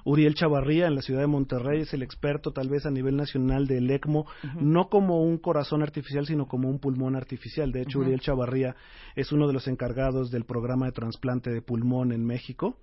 Uriel 0.05 0.35
Chavarría 0.35 0.87
en 0.87 0.95
la 0.95 1.03
ciudad 1.03 1.23
de 1.23 1.27
Monterrey 1.27 1.81
es 1.81 1.95
el 1.95 2.03
experto 2.05 2.53
tal 2.53 2.69
vez 2.69 2.87
a 2.87 2.93
nivel 2.93 3.17
nacional 3.17 3.67
del 3.67 3.91
ECMO, 3.91 4.27
no 4.61 4.89
como 4.89 5.21
un 5.21 5.39
corazón 5.39 5.83
artificial, 5.83 6.27
sino 6.27 6.47
como 6.47 6.69
un 6.69 6.79
pulmón 6.79 7.17
artificial. 7.17 7.73
De 7.73 7.83
hecho, 7.83 7.99
Uriel 7.99 8.21
Chavarría 8.21 8.77
es 9.17 9.33
uno 9.33 9.49
de 9.49 9.53
los 9.53 9.67
encargados 9.67 10.31
del 10.31 10.45
programa 10.45 10.87
de 10.87 10.93
trasplante 10.93 11.51
de 11.51 11.61
pulmón 11.61 12.13
en 12.13 12.25
México 12.25 12.77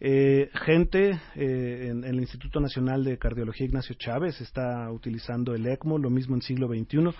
Eh, 0.00 0.50
gente 0.52 1.20
eh, 1.36 1.88
en, 1.90 2.04
el 2.04 2.20
Instituto 2.20 2.60
Nacional 2.60 3.04
de 3.04 3.18
Cardiología 3.18 3.66
Ignacio 3.66 3.94
Chávez 3.96 4.40
está 4.40 4.90
utilizando 4.90 5.54
el 5.54 5.66
ECMO, 5.66 5.98
lo 5.98 6.10
mismo 6.10 6.34
en 6.34 6.42
siglo 6.42 6.68
XXI. 6.68 7.14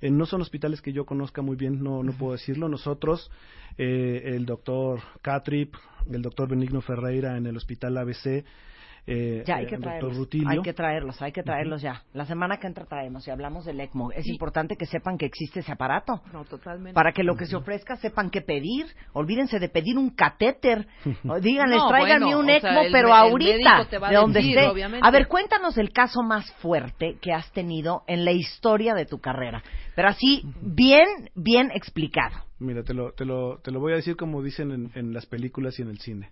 Eh, 0.00 0.10
no 0.10 0.26
son 0.26 0.42
hospitales 0.42 0.80
que 0.80 0.92
yo 0.92 1.04
conozca 1.04 1.42
muy 1.42 1.56
bien, 1.56 1.82
no, 1.82 2.02
no 2.02 2.12
puedo 2.12 2.32
decirlo. 2.32 2.68
Nosotros, 2.68 3.30
el 3.76 4.44
doctor 4.46 5.00
Catrip, 5.22 5.74
el 6.10 6.22
doctor 6.22 6.48
Benigno 6.48 6.80
Ferreira 6.80 7.36
en 7.36 7.46
el 7.46 7.56
Hospital 7.56 7.96
ABC, 7.96 8.44
eh, 9.04 9.42
ya 9.44 9.56
hay 9.56 9.66
que 9.66 9.78
traerlos. 9.78 10.28
Hay 10.46 10.62
que 10.62 10.72
traerlos, 10.72 11.22
hay 11.22 11.32
que 11.32 11.42
traerlos 11.42 11.82
ya. 11.82 12.04
La 12.12 12.24
semana 12.24 12.58
que 12.58 12.68
entra 12.68 12.84
traemos 12.84 13.26
y 13.26 13.30
hablamos 13.32 13.64
del 13.64 13.80
ECMO. 13.80 14.12
Es 14.12 14.28
importante 14.28 14.76
que 14.76 14.86
sepan 14.86 15.18
que 15.18 15.26
existe 15.26 15.60
ese 15.60 15.72
aparato. 15.72 16.20
No, 16.32 16.44
totalmente. 16.44 16.94
Para 16.94 17.12
que 17.12 17.24
lo 17.24 17.34
que 17.36 17.46
se 17.46 17.56
ofrezca 17.56 17.96
sepan 17.96 18.30
qué 18.30 18.42
pedir. 18.42 18.86
Olvídense 19.12 19.58
de 19.58 19.68
pedir 19.68 19.98
un 19.98 20.10
catéter. 20.10 20.86
Díganles, 21.40 21.82
tráiganme 21.88 22.36
un 22.36 22.48
ECMO, 22.48 22.82
pero 22.92 23.12
ahorita, 23.12 23.88
de 23.90 24.14
donde 24.14 24.40
esté. 24.40 24.84
A 25.00 25.10
ver, 25.10 25.26
cuéntanos 25.26 25.76
el 25.78 25.92
caso 25.92 26.22
más 26.22 26.52
fuerte 26.54 27.16
que 27.20 27.32
has 27.32 27.50
tenido 27.52 28.04
en 28.06 28.24
la 28.24 28.32
historia 28.32 28.94
de 28.94 29.06
tu 29.06 29.18
carrera. 29.18 29.64
Pero 29.96 30.08
así, 30.08 30.42
bien, 30.60 31.06
bien 31.34 31.70
explicado. 31.72 32.36
Mira, 32.60 32.84
te 32.84 32.94
lo, 32.94 33.12
te 33.12 33.24
lo, 33.24 33.58
te 33.58 33.72
lo 33.72 33.80
voy 33.80 33.94
a 33.94 33.96
decir 33.96 34.16
como 34.16 34.42
dicen 34.42 34.92
en 34.94 35.12
las 35.12 35.26
películas 35.26 35.78
y 35.80 35.82
en 35.82 35.88
el 35.88 35.98
cine 35.98 36.30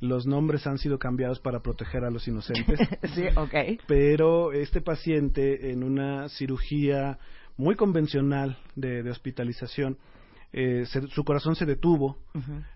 los 0.00 0.26
nombres 0.26 0.66
han 0.66 0.78
sido 0.78 0.98
cambiados 0.98 1.40
para 1.40 1.60
proteger 1.60 2.04
a 2.04 2.10
los 2.10 2.26
inocentes. 2.28 2.78
sí, 3.14 3.24
ok. 3.34 3.80
Pero 3.86 4.52
este 4.52 4.80
paciente 4.80 5.70
en 5.70 5.82
una 5.82 6.28
cirugía 6.28 7.18
muy 7.56 7.74
convencional 7.74 8.56
de, 8.76 9.08
hospitalización, 9.10 9.98
eh, 10.52 10.84
su 10.86 11.24
corazón 11.24 11.56
se 11.56 11.66
detuvo, 11.66 12.18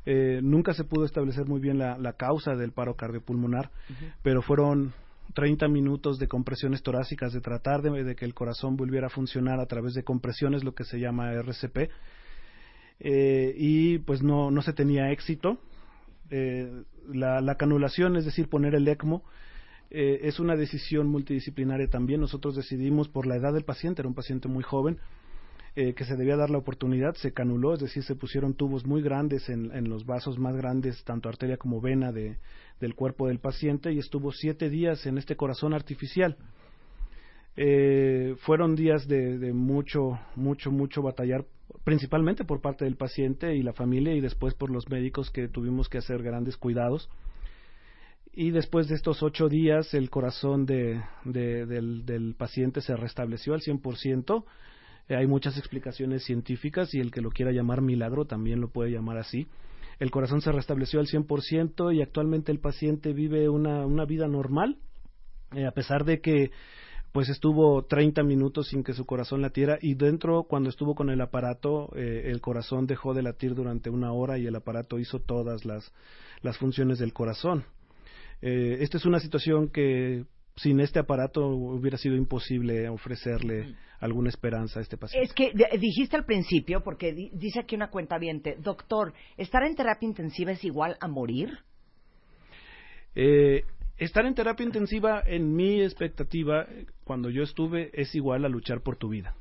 eh, 0.04 0.40
nunca 0.42 0.74
se 0.74 0.84
pudo 0.84 1.04
establecer 1.04 1.46
muy 1.46 1.60
bien 1.60 1.78
la, 1.78 2.12
causa 2.14 2.54
del 2.56 2.72
paro 2.72 2.96
cardiopulmonar, 2.96 3.70
pero 4.22 4.42
fueron 4.42 4.92
30 5.34 5.68
minutos 5.68 6.18
de 6.18 6.26
compresiones 6.28 6.82
torácicas, 6.82 7.32
de 7.32 7.40
tratar 7.40 7.80
de, 7.80 8.14
que 8.16 8.24
el 8.24 8.34
corazón 8.34 8.76
volviera 8.76 9.06
a 9.06 9.10
funcionar 9.10 9.60
a 9.60 9.66
través 9.66 9.94
de 9.94 10.02
compresiones, 10.02 10.64
lo 10.64 10.74
que 10.74 10.84
se 10.84 10.98
llama 10.98 11.32
RCP, 11.32 11.90
eh, 13.00 13.54
y 13.56 13.98
pues 13.98 14.22
no, 14.22 14.50
no 14.50 14.62
se 14.62 14.72
tenía 14.72 15.10
éxito. 15.12 15.58
Eh, 17.11 17.14
la, 17.14 17.54
canulación, 17.56 18.16
es 18.16 18.25
decir, 18.25 18.49
poner 18.49 18.75
el 18.75 18.88
ECMO, 18.88 19.23
eh, 19.90 20.21
es 20.23 20.40
una 20.40 20.56
decisión 20.56 21.06
multidisciplinaria 21.09 21.88
también. 21.88 22.21
Nosotros 22.21 22.56
decidimos 22.56 23.09
por 23.09 23.26
la 23.26 23.37
edad 23.37 23.52
del 23.52 23.64
paciente, 23.64 24.02
era 24.02 24.09
un 24.09 24.14
paciente 24.14 24.49
muy 24.49 24.62
joven, 24.62 24.99
eh, 25.75 25.94
que 25.94 26.04
se 26.04 26.16
debía 26.16 26.37
dar 26.37 26.50
la 26.50 26.59
oportunidad, 26.59 27.14
se 27.14 27.32
canuló, 27.32 27.75
es 27.75 27.80
decir, 27.80 28.02
se 28.02 28.14
pusieron 28.14 28.54
tubos 28.54 28.85
muy 28.85 29.00
grandes 29.00 29.49
en, 29.49 29.73
en 29.75 29.88
los 29.88 30.04
vasos 30.04 30.38
más 30.38 30.54
grandes, 30.54 31.02
tanto 31.04 31.28
arteria 31.28 31.56
como 31.56 31.80
vena 31.80 32.12
de, 32.12 32.37
del 32.80 32.94
cuerpo 32.94 33.28
del 33.28 33.38
paciente, 33.38 33.92
y 33.92 33.99
estuvo 33.99 34.32
siete 34.32 34.68
días 34.68 35.06
en 35.06 35.16
este 35.16 35.37
corazón 35.37 35.73
artificial. 35.73 36.37
Eh, 37.56 38.35
fueron 38.40 38.76
días 38.76 39.06
de, 39.09 39.38
de, 39.38 39.52
mucho, 39.52 40.18
mucho, 40.37 40.71
mucho 40.71 41.02
batallar, 41.02 41.44
principalmente 41.84 42.44
por 42.44 42.60
parte 42.60 42.84
del 42.84 42.96
paciente 42.96 43.54
y 43.56 43.62
la 43.62 43.72
familia 43.72 44.14
y 44.14 44.20
después 44.20 44.54
por 44.54 44.70
los 44.70 44.88
médicos 44.88 45.30
que 45.30 45.48
tuvimos 45.48 45.88
que 45.88 45.98
hacer 45.98 46.22
grandes 46.22 46.56
cuidados. 46.56 47.08
Y 48.34 48.50
después 48.50 48.88
de 48.88 48.94
estos 48.94 49.22
ocho 49.22 49.48
días, 49.48 49.92
el 49.92 50.08
corazón 50.08 50.64
de, 50.64 51.02
del, 51.24 52.34
paciente 52.38 52.80
se 52.80 52.96
restableció 52.96 53.52
al 53.52 53.60
100%. 53.60 54.44
Eh, 55.08 55.16
hay 55.16 55.26
muchas 55.26 55.58
explicaciones 55.58 56.24
científicas 56.24 56.94
y 56.94 57.00
el 57.00 57.10
que 57.10 57.20
lo 57.20 57.30
quiera 57.30 57.52
llamar 57.52 57.82
milagro 57.82 58.24
también 58.24 58.60
lo 58.60 58.70
puede 58.70 58.90
llamar 58.90 59.18
así. 59.18 59.48
El 59.98 60.10
corazón 60.10 60.40
se 60.40 60.50
restableció 60.50 60.98
al 61.00 61.08
100% 61.08 61.94
y 61.94 62.00
actualmente 62.00 62.50
el 62.52 62.58
paciente 62.58 63.12
vive 63.12 63.50
una, 63.50 63.84
una 63.84 64.06
vida 64.06 64.26
normal, 64.28 64.78
eh, 65.54 65.66
a 65.66 65.72
pesar 65.72 66.04
de 66.04 66.22
que 66.22 66.52
pues 67.12 67.28
estuvo 67.28 67.85
30 67.85 68.23
minutos 68.23 68.69
sin 68.69 68.83
que 68.83 68.95
su 68.95 69.04
corazón 69.04 69.42
latiera 69.42 69.78
y 69.81 69.95
dentro 69.95 70.45
cuando 70.45 70.71
estuvo 70.71 70.95
con 70.95 71.11
el 71.11 71.21
aparato 71.21 71.90
eh, 71.95 72.23
el 72.26 72.40
corazón 72.40 72.87
dejó 72.87 73.12
de 73.12 73.23
latir 73.23 73.54
durante 73.54 73.90
una 73.90 74.12
hora 74.12 74.38
y 74.38 74.47
el 74.47 74.57
aparato 74.57 74.99
hizo 74.99 75.21
todas 75.21 75.64
las, 75.66 75.92
las 76.40 76.57
funciones 76.57 76.99
del 76.99 77.12
corazón. 77.12 77.64
Eh, 78.40 78.78
esta 78.81 78.97
es 78.97 79.04
una 79.04 79.21
situación 79.21 79.69
que 79.69 80.25
sin 80.57 80.81
este 80.81 80.99
aparato 80.99 81.47
hubiera 81.47 81.99
sido 81.99 82.16
imposible 82.16 82.88
ofrecerle 82.88 83.64
mm. 83.64 83.76
alguna 84.00 84.31
esperanza 84.31 84.81
a 84.81 84.83
este 84.83 84.97
paciente. 84.97 85.26
Es 85.26 85.35
que 85.35 85.52
dijiste 85.78 86.16
al 86.16 86.25
principio, 86.25 86.83
porque 86.83 87.12
dice 87.12 87.61
aquí 87.61 87.75
una 87.75 87.90
cuenta 87.90 88.19
viente, 88.19 88.57
doctor, 88.59 89.12
¿estar 89.37 89.62
en 89.64 89.75
terapia 89.75 90.07
intensiva 90.07 90.52
es 90.52 90.64
igual 90.64 90.97
a 91.00 91.09
morir? 91.09 91.59
Eh, 93.14 93.64
estar 93.99 94.26
en 94.26 94.34
terapia 94.34 94.64
intensiva, 94.64 95.22
en 95.25 95.54
mi 95.54 95.82
expectativa, 95.82 96.66
cuando 97.04 97.30
yo 97.30 97.42
estuve, 97.42 97.90
es 97.94 98.14
igual 98.14 98.44
a 98.44 98.49
luchar 98.49 98.82
por 98.82 98.96
tu 98.96 99.08
vida. 99.08 99.34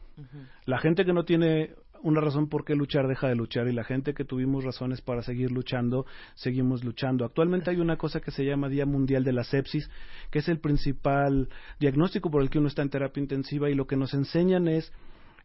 La 0.66 0.78
gente 0.78 1.04
que 1.04 1.14
no 1.14 1.24
tiene 1.26 1.72
una 2.04 2.22
razón 2.22 2.48
por 2.48 2.66
qué 2.66 2.76
luchar 2.76 3.08
deja 3.08 3.28
de 3.28 3.36
luchar 3.36 3.68
y 3.68 3.74
la 3.74 3.84
gente 3.84 4.14
que 4.14 4.26
tuvimos 4.26 4.64
razones 4.64 5.02
para 5.02 5.22
seguir 5.22 5.52
luchando, 5.52 6.06
seguimos 6.36 6.84
luchando. 6.84 7.26
Actualmente 7.26 7.70
hay 7.70 7.78
una 7.78 7.98
cosa 7.98 8.22
que 8.22 8.32
se 8.32 8.46
llama 8.46 8.70
Día 8.70 8.86
Mundial 8.86 9.24
de 9.24 9.34
la 9.34 9.44
Sepsis, 9.44 9.90
que 10.30 10.40
es 10.40 10.48
el 10.48 10.60
principal 10.60 11.50
diagnóstico 11.80 12.30
por 12.30 12.42
el 12.42 12.50
que 12.50 12.60
uno 12.60 12.68
está 12.68 12.82
en 12.82 12.90
terapia 12.90 13.22
intensiva 13.22 13.70
y 13.70 13.76
lo 13.76 13.88
que 13.88 13.98
nos 13.98 14.14
enseñan 14.14 14.68
es 14.68 14.92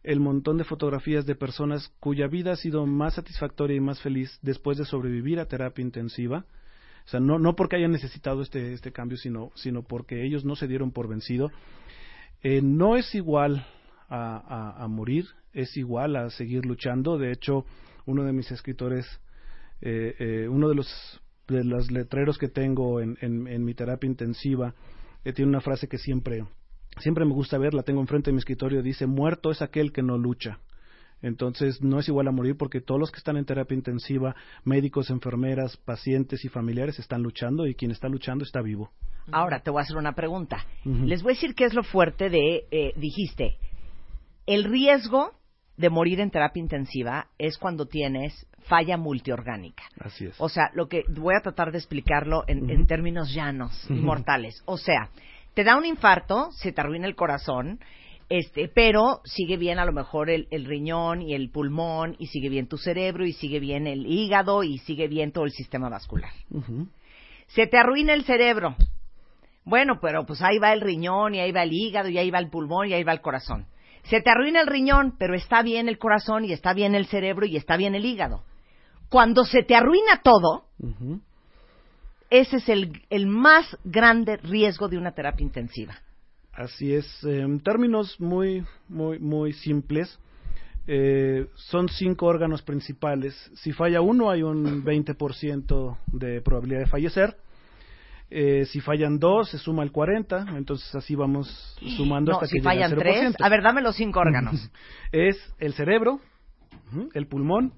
el 0.03 0.19
montón 0.19 0.57
de 0.57 0.63
fotografías 0.63 1.25
de 1.25 1.35
personas 1.35 1.91
cuya 1.99 2.27
vida 2.27 2.51
ha 2.51 2.55
sido 2.55 2.85
más 2.85 3.15
satisfactoria 3.15 3.75
y 3.75 3.81
más 3.81 4.01
feliz 4.01 4.39
después 4.41 4.77
de 4.77 4.85
sobrevivir 4.85 5.39
a 5.39 5.47
terapia 5.47 5.83
intensiva 5.83 6.45
o 7.07 7.09
sea, 7.09 7.21
no, 7.21 7.39
no 7.39 7.55
porque 7.55 7.77
hayan 7.77 7.93
necesitado 7.93 8.41
este, 8.41 8.73
este 8.73 8.91
cambio, 8.91 9.17
sino, 9.17 9.51
sino 9.55 9.81
porque 9.81 10.25
ellos 10.25 10.43
no 10.43 10.57
se 10.57 10.67
dieron 10.67 10.91
por 10.91 11.07
vencido. 11.07 11.49
Eh, 12.43 12.61
no 12.61 12.97
es 12.97 13.15
igual 13.15 13.65
a, 14.09 14.75
a, 14.77 14.87
morir, 14.89 15.25
es 15.53 15.77
igual 15.77 16.17
a 16.17 16.29
seguir 16.29 16.65
luchando. 16.65 17.17
De 17.17 17.31
hecho, 17.31 17.65
uno 18.05 18.25
de 18.25 18.33
mis 18.33 18.51
escritores, 18.51 19.05
eh, 19.79 20.15
eh, 20.19 20.47
uno 20.49 20.67
de 20.67 20.75
los, 20.75 21.21
de 21.47 21.63
los 21.63 21.89
letreros 21.91 22.37
que 22.37 22.49
tengo 22.49 22.99
en, 22.99 23.17
en, 23.21 23.47
en 23.47 23.63
mi 23.63 23.73
terapia 23.73 24.09
intensiva, 24.09 24.75
tiene 25.23 25.47
una 25.47 25.61
frase 25.61 25.87
que 25.87 25.97
siempre, 25.97 26.45
siempre 26.99 27.23
me 27.23 27.33
gusta 27.33 27.57
ver, 27.57 27.73
la 27.73 27.83
tengo 27.83 28.01
enfrente 28.01 28.31
de 28.31 28.33
mi 28.33 28.39
escritorio, 28.39 28.81
dice, 28.81 29.07
muerto 29.07 29.49
es 29.51 29.61
aquel 29.61 29.93
que 29.93 30.03
no 30.03 30.17
lucha. 30.17 30.59
Entonces 31.21 31.81
no 31.81 31.99
es 31.99 32.07
igual 32.07 32.27
a 32.27 32.31
morir 32.31 32.57
porque 32.57 32.81
todos 32.81 32.99
los 32.99 33.11
que 33.11 33.17
están 33.17 33.37
en 33.37 33.45
terapia 33.45 33.75
intensiva, 33.75 34.35
médicos, 34.63 35.09
enfermeras, 35.09 35.77
pacientes 35.77 36.45
y 36.45 36.49
familiares 36.49 36.99
están 36.99 37.23
luchando 37.23 37.65
y 37.65 37.75
quien 37.75 37.91
está 37.91 38.07
luchando 38.07 38.43
está 38.43 38.61
vivo. 38.61 38.91
Ahora 39.31 39.59
te 39.59 39.71
voy 39.71 39.79
a 39.79 39.83
hacer 39.83 39.97
una 39.97 40.13
pregunta. 40.13 40.65
Les 40.85 41.21
voy 41.21 41.33
a 41.33 41.35
decir 41.35 41.53
qué 41.53 41.65
es 41.65 41.73
lo 41.73 41.83
fuerte 41.83 42.29
de, 42.29 42.65
eh, 42.71 42.93
dijiste, 42.95 43.57
el 44.45 44.63
riesgo 44.63 45.33
de 45.75 45.89
morir 45.89 46.19
en 46.19 46.31
terapia 46.31 46.61
intensiva 46.61 47.27
es 47.37 47.57
cuando 47.57 47.85
tienes 47.85 48.47
falla 48.67 48.97
multiorgánica. 48.97 49.83
Así 49.99 50.25
es. 50.25 50.35
O 50.39 50.49
sea, 50.49 50.71
lo 50.73 50.87
que 50.87 51.03
voy 51.09 51.35
a 51.37 51.41
tratar 51.41 51.71
de 51.71 51.77
explicarlo 51.77 52.43
en, 52.47 52.87
términos 52.87 53.33
llanos 53.33 53.89
mortales. 53.89 54.61
O 54.65 54.77
sea, 54.77 55.09
te 55.53 55.63
da 55.63 55.77
un 55.77 55.85
infarto, 55.85 56.51
se 56.51 56.71
te 56.71 56.81
arruina 56.81 57.07
el 57.07 57.15
corazón, 57.15 57.79
este, 58.29 58.67
pero 58.67 59.21
sigue 59.23 59.55
bien 59.55 59.79
a 59.79 59.85
lo 59.85 59.93
mejor 59.93 60.29
el, 60.29 60.47
riñón 60.65 61.21
y 61.21 61.33
el 61.33 61.49
pulmón 61.49 62.15
y 62.19 62.27
sigue 62.27 62.49
bien 62.49 62.67
tu 62.67 62.77
cerebro 62.77 63.25
y 63.25 63.31
sigue 63.31 63.59
bien 63.59 63.87
el 63.87 64.05
hígado 64.05 64.63
y 64.63 64.79
sigue 64.79 65.07
bien 65.07 65.31
todo 65.31 65.45
el 65.45 65.51
sistema 65.51 65.87
vascular. 65.87 66.31
Se 67.47 67.67
te 67.67 67.77
arruina 67.77 68.13
el 68.13 68.25
cerebro. 68.25 68.75
Bueno, 69.63 69.99
pero 70.01 70.25
pues 70.25 70.41
ahí 70.41 70.59
va 70.59 70.73
el 70.73 70.81
riñón 70.81 71.35
y 71.35 71.39
ahí 71.39 71.51
va 71.51 71.63
el 71.63 71.71
hígado 71.71 72.09
y 72.09 72.17
ahí 72.17 72.29
va 72.29 72.39
el 72.39 72.49
pulmón 72.49 72.87
y 72.87 72.93
ahí 72.93 73.03
va 73.03 73.13
el 73.13 73.21
corazón. 73.21 73.67
Se 74.03 74.21
te 74.21 74.29
arruina 74.29 74.61
el 74.61 74.67
riñón, 74.67 75.15
pero 75.17 75.33
está 75.35 75.61
bien 75.61 75.87
el 75.89 75.97
corazón 75.97 76.45
y 76.45 76.53
está 76.53 76.73
bien 76.73 76.95
el 76.95 77.07
cerebro 77.07 77.45
y 77.45 77.57
está 77.57 77.77
bien 77.77 77.95
el 77.95 78.05
hígado. 78.05 78.43
Cuando 79.09 79.45
se 79.45 79.63
te 79.63 79.75
arruina 79.75 80.21
todo, 80.21 80.65
ese 82.29 82.57
es 82.57 82.69
el, 82.69 83.03
el 83.09 83.27
más 83.27 83.77
grande 83.85 84.37
riesgo 84.37 84.89
de 84.89 84.97
una 84.97 85.11
terapia 85.11 85.43
intensiva. 85.43 86.01
Así 86.57 86.91
es, 86.95 87.23
en 87.23 87.59
términos 87.59 88.19
muy, 88.19 88.65
muy, 88.89 89.19
muy 89.19 89.53
simples, 89.53 90.19
eh, 90.87 91.45
son 91.53 91.87
cinco 91.87 92.25
órganos 92.25 92.63
principales. 92.63 93.35
Si 93.57 93.73
falla 93.73 94.01
uno, 94.01 94.31
hay 94.31 94.41
un 94.41 94.83
20% 94.83 95.97
de 96.07 96.41
probabilidad 96.41 96.79
de 96.79 96.87
fallecer. 96.87 97.37
Eh, 98.31 98.65
si 98.65 98.81
fallan 98.81 99.19
dos, 99.19 99.51
se 99.51 99.59
suma 99.59 99.83
el 99.83 99.91
40, 99.91 100.47
entonces 100.57 100.95
así 100.95 101.13
vamos 101.13 101.77
sumando 101.95 102.31
hasta 102.33 102.47
si 102.47 102.57
que 102.57 102.63
fallan 102.63 102.91
al 102.91 102.97
0%. 102.97 103.01
tres, 103.01 103.35
a 103.39 103.49
ver, 103.49 103.61
dame 103.61 103.83
los 103.83 103.95
cinco 103.95 104.19
órganos. 104.19 104.71
es 105.11 105.37
el 105.59 105.73
cerebro, 105.73 106.21
el 107.13 107.27
pulmón, 107.27 107.71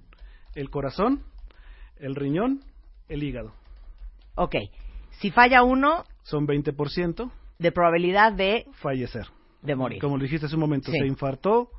el 0.56 0.70
corazón, 0.70 1.24
el 1.98 2.16
riñón, 2.16 2.62
el 3.10 3.24
hígado. 3.24 3.52
Ok, 4.36 4.56
si 5.20 5.32
falla 5.32 5.64
uno... 5.64 6.06
Son 6.24 6.48
20% 6.48 7.30
de 7.60 7.72
probabilidad 7.72 8.34
de 8.34 8.66
fallecer. 8.82 9.28
de 9.62 9.76
morir. 9.76 10.00
Como 10.00 10.16
lo 10.16 10.24
dijiste 10.24 10.46
hace 10.46 10.56
un 10.56 10.62
momento, 10.62 10.90
Sí. 10.90 10.98
se 10.98 11.06
infartó, 11.06 11.70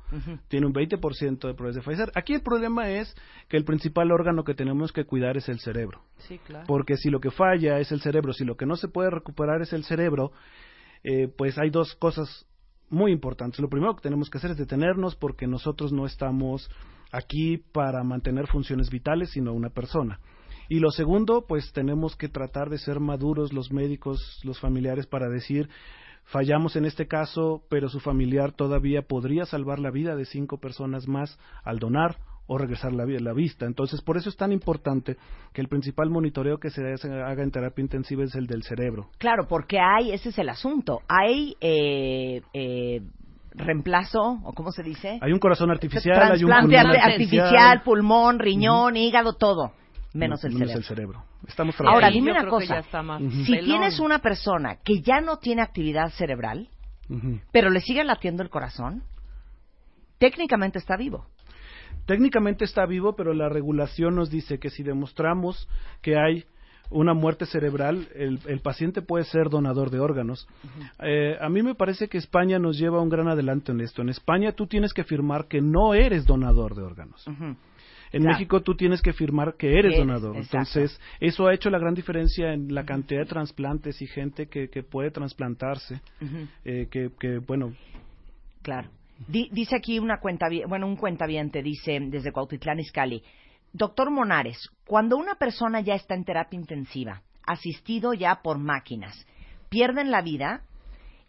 tiene 0.49 0.67
un 0.67 0.71
20% 0.73 1.47
de 1.47 1.55
probabilidades 1.55 1.75
de 1.77 1.81
fallecer. 1.81 2.11
Aquí 2.13 2.35
el 2.35 2.43
problema 2.43 2.91
es 2.91 3.15
que 3.49 3.57
el 3.57 3.65
principal 3.65 4.11
órgano 4.11 4.43
que 4.43 4.53
tenemos 4.53 4.91
que 4.91 5.03
cuidar 5.05 5.35
es 5.35 5.49
el 5.49 5.59
cerebro. 5.59 6.03
Sí, 6.19 6.37
claro. 6.45 6.65
Porque 6.67 6.95
si 6.95 7.09
lo 7.09 7.19
que 7.19 7.31
falla 7.31 7.79
es 7.79 7.91
el 7.91 7.99
cerebro, 7.99 8.33
si 8.33 8.45
lo 8.45 8.55
que 8.55 8.67
no 8.67 8.75
se 8.75 8.87
puede 8.87 9.09
recuperar 9.09 9.63
es 9.63 9.73
el 9.73 9.83
cerebro, 9.83 10.31
eh, 11.03 11.27
pues 11.35 11.57
hay 11.57 11.71
dos 11.71 11.95
cosas 11.95 12.45
muy 12.91 13.11
importantes. 13.11 13.59
Lo 13.59 13.67
primero 13.69 13.95
que 13.95 14.03
tenemos 14.03 14.29
que 14.29 14.37
hacer 14.37 14.51
es 14.51 14.57
detenernos 14.57 15.15
porque 15.15 15.47
nosotros 15.47 15.91
no 15.91 16.05
estamos 16.05 16.69
aquí 17.11 17.57
para 17.57 18.03
mantener 18.03 18.45
funciones 18.45 18.91
vitales, 18.91 19.31
sino 19.31 19.53
una 19.53 19.71
persona. 19.71 20.19
Y 20.71 20.79
lo 20.79 20.89
segundo, 20.91 21.43
pues 21.45 21.73
tenemos 21.73 22.15
que 22.15 22.29
tratar 22.29 22.69
de 22.69 22.77
ser 22.77 23.01
maduros 23.01 23.51
los 23.51 23.73
médicos, 23.73 24.39
los 24.45 24.57
familiares, 24.57 25.05
para 25.05 25.27
decir, 25.27 25.67
fallamos 26.23 26.77
en 26.77 26.85
este 26.85 27.07
caso, 27.09 27.61
pero 27.69 27.89
su 27.89 27.99
familiar 27.99 28.53
todavía 28.53 29.01
podría 29.01 29.43
salvar 29.45 29.79
la 29.79 29.91
vida 29.91 30.15
de 30.15 30.23
cinco 30.23 30.59
personas 30.59 31.09
más 31.09 31.37
al 31.65 31.79
donar 31.79 32.15
o 32.47 32.57
regresar 32.57 32.93
la, 32.93 33.03
vi- 33.03 33.19
la 33.19 33.33
vista. 33.33 33.65
Entonces, 33.65 34.01
por 34.01 34.15
eso 34.15 34.29
es 34.29 34.37
tan 34.37 34.53
importante 34.53 35.17
que 35.51 35.59
el 35.59 35.67
principal 35.67 36.09
monitoreo 36.09 36.57
que 36.57 36.69
se 36.69 36.81
haga 36.83 37.43
en 37.43 37.51
terapia 37.51 37.81
intensiva 37.81 38.23
es 38.23 38.33
el 38.35 38.47
del 38.47 38.63
cerebro. 38.63 39.09
Claro, 39.17 39.47
porque 39.49 39.77
hay, 39.77 40.13
ese 40.13 40.29
es 40.29 40.37
el 40.39 40.47
asunto, 40.47 40.99
hay 41.09 41.53
eh, 41.59 42.41
eh, 42.53 43.01
reemplazo, 43.53 44.39
o 44.45 44.53
cómo 44.53 44.71
se 44.71 44.83
dice, 44.83 45.19
Hay 45.21 45.33
un 45.33 45.39
corazón 45.39 45.69
artificial, 45.69 46.31
hay 46.31 46.43
un 46.45 46.49
pulmón 46.49 46.71
arti- 46.71 46.99
artificial, 47.01 47.81
pulmón, 47.83 48.39
riñón, 48.39 48.95
hígado, 48.95 49.33
todo, 49.33 49.73
menos 50.13 50.43
el 50.43 50.53
menos 50.53 50.85
cerebro. 50.85 51.23
Estamos 51.47 51.75
Ahora, 51.79 51.91
trabajando. 51.91 52.07
Ahí 52.07 52.13
dime 52.13 52.31
una 52.31 52.49
cosa. 52.49 52.81
Si 52.81 53.51
pelón. 53.51 53.65
tienes 53.65 53.99
una 53.99 54.19
persona 54.19 54.77
que 54.83 55.01
ya 55.01 55.21
no 55.21 55.37
tiene 55.37 55.61
actividad 55.61 56.09
cerebral, 56.09 56.69
pero 57.51 57.69
le 57.69 57.81
sigue 57.81 58.03
latiendo 58.03 58.41
el 58.43 58.49
corazón, 58.49 59.03
técnicamente 60.17 60.79
está 60.79 60.95
vivo. 60.97 61.25
Técnicamente 62.05 62.65
está 62.65 62.85
vivo, 62.85 63.15
pero 63.15 63.33
la 63.33 63.49
regulación 63.49 64.15
nos 64.15 64.29
dice 64.29 64.59
que 64.59 64.69
si 64.69 64.83
demostramos 64.83 65.67
que 66.01 66.17
hay 66.17 66.45
una 66.91 67.13
muerte 67.13 67.45
cerebral, 67.45 68.07
el, 68.15 68.39
el 68.47 68.59
paciente 68.59 69.01
puede 69.01 69.23
ser 69.25 69.49
donador 69.49 69.89
de 69.89 69.99
órganos. 69.99 70.47
Eh, 70.99 71.37
a 71.41 71.49
mí 71.49 71.63
me 71.63 71.73
parece 71.75 72.07
que 72.07 72.17
España 72.17 72.59
nos 72.59 72.77
lleva 72.77 73.01
un 73.01 73.09
gran 73.09 73.27
adelanto 73.27 73.71
en 73.71 73.81
esto. 73.81 74.01
En 74.01 74.09
España 74.09 74.51
tú 74.51 74.67
tienes 74.67 74.93
que 74.93 75.03
firmar 75.03 75.47
que 75.47 75.61
no 75.61 75.93
eres 75.93 76.25
donador 76.25 76.75
de 76.75 76.83
órganos. 76.83 77.25
En 77.27 78.23
Claro. 78.23 78.33
México 78.37 78.61
tú 78.61 78.75
tienes 78.75 79.01
que 79.01 79.13
firmar 79.13 79.55
que 79.57 79.79
eres 79.79 79.97
donador. 79.97 80.35
exacto. 80.35 80.57
Entonces, 80.79 80.99
eso 81.21 81.47
ha 81.47 81.53
hecho 81.53 81.69
la 81.69 81.79
gran 81.79 81.93
diferencia 81.93 82.53
en 82.53 82.75
la 82.75 82.83
cantidad 82.85 83.21
de 83.21 83.25
trasplantes 83.25 84.01
y 84.01 84.07
gente 84.07 84.47
que, 84.47 84.67
que 84.69 84.83
puede 84.83 85.11
trasplantarse. 85.11 86.01
Eh, 86.65 86.87
que, 86.91 87.09
que, 87.17 87.37
bueno, 87.39 87.73
Claro. 88.61 88.89
Di- 89.27 89.49
dice 89.51 89.75
aquí 89.75 89.97
una 89.99 90.19
cuenta, 90.19 90.47
bueno, 90.67 90.87
un 90.87 90.95
cuentaviente 90.95 91.61
dice 91.61 91.99
desde 92.09 92.31
Cuautitlán 92.31 92.79
Izcalli, 92.79 93.23
doctor 93.73 94.11
Monares, 94.11 94.69
cuando 94.85 95.17
una 95.17 95.35
persona 95.35 95.81
ya 95.81 95.95
está 95.95 96.15
en 96.15 96.25
terapia 96.25 96.59
intensiva, 96.59 97.21
asistido 97.45 98.13
ya 98.13 98.41
por 98.41 98.57
máquinas, 98.57 99.25
pierden 99.69 100.11
la 100.11 100.21
vida, 100.21 100.63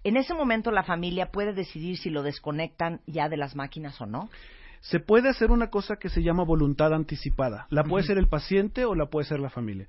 en 0.04 0.16
ese 0.16 0.34
momento 0.34 0.70
la 0.70 0.82
familia 0.82 1.30
puede 1.30 1.52
decidir 1.52 1.96
si 1.96 2.10
lo 2.10 2.22
desconectan 2.22 3.00
ya 3.06 3.28
de 3.28 3.36
las 3.36 3.54
máquinas 3.54 4.00
o 4.00 4.06
no. 4.06 4.28
se 4.80 4.98
puede 4.98 5.28
hacer 5.28 5.52
una 5.52 5.70
cosa 5.70 5.94
que 5.94 6.08
se 6.08 6.24
llama 6.24 6.42
voluntad 6.42 6.92
anticipada. 6.92 7.66
La 7.70 7.84
puede 7.84 8.04
ser 8.04 8.18
el 8.18 8.28
paciente 8.28 8.84
o 8.84 8.96
la 8.96 9.06
puede 9.06 9.26
ser 9.26 9.38
la 9.38 9.48
familia. 9.48 9.86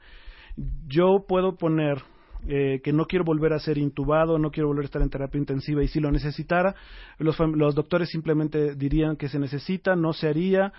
Yo 0.88 1.26
puedo 1.28 1.56
poner 1.56 2.04
eh, 2.48 2.82
que 2.84 2.94
no 2.94 3.06
quiero 3.06 3.24
volver 3.24 3.54
a 3.54 3.60
ser 3.60 3.78
intubado, 3.78 4.38
no 4.38 4.52
quiero 4.52 4.68
volver 4.68 4.84
a 4.84 4.86
estar 4.86 5.02
en 5.02 5.10
terapia 5.10 5.40
intensiva 5.40 5.84
y 5.84 5.88
si 5.88 6.00
lo 6.00 6.12
necesitara, 6.12 6.76
los, 7.18 7.40
los 7.40 7.76
doctores 7.76 8.10
simplemente 8.10 8.76
dirían 8.76 9.16
que 9.16 9.30
se 9.30 9.40
necesita, 9.40 9.96
no 9.96 10.14
se 10.14 10.28
haría. 10.28 10.74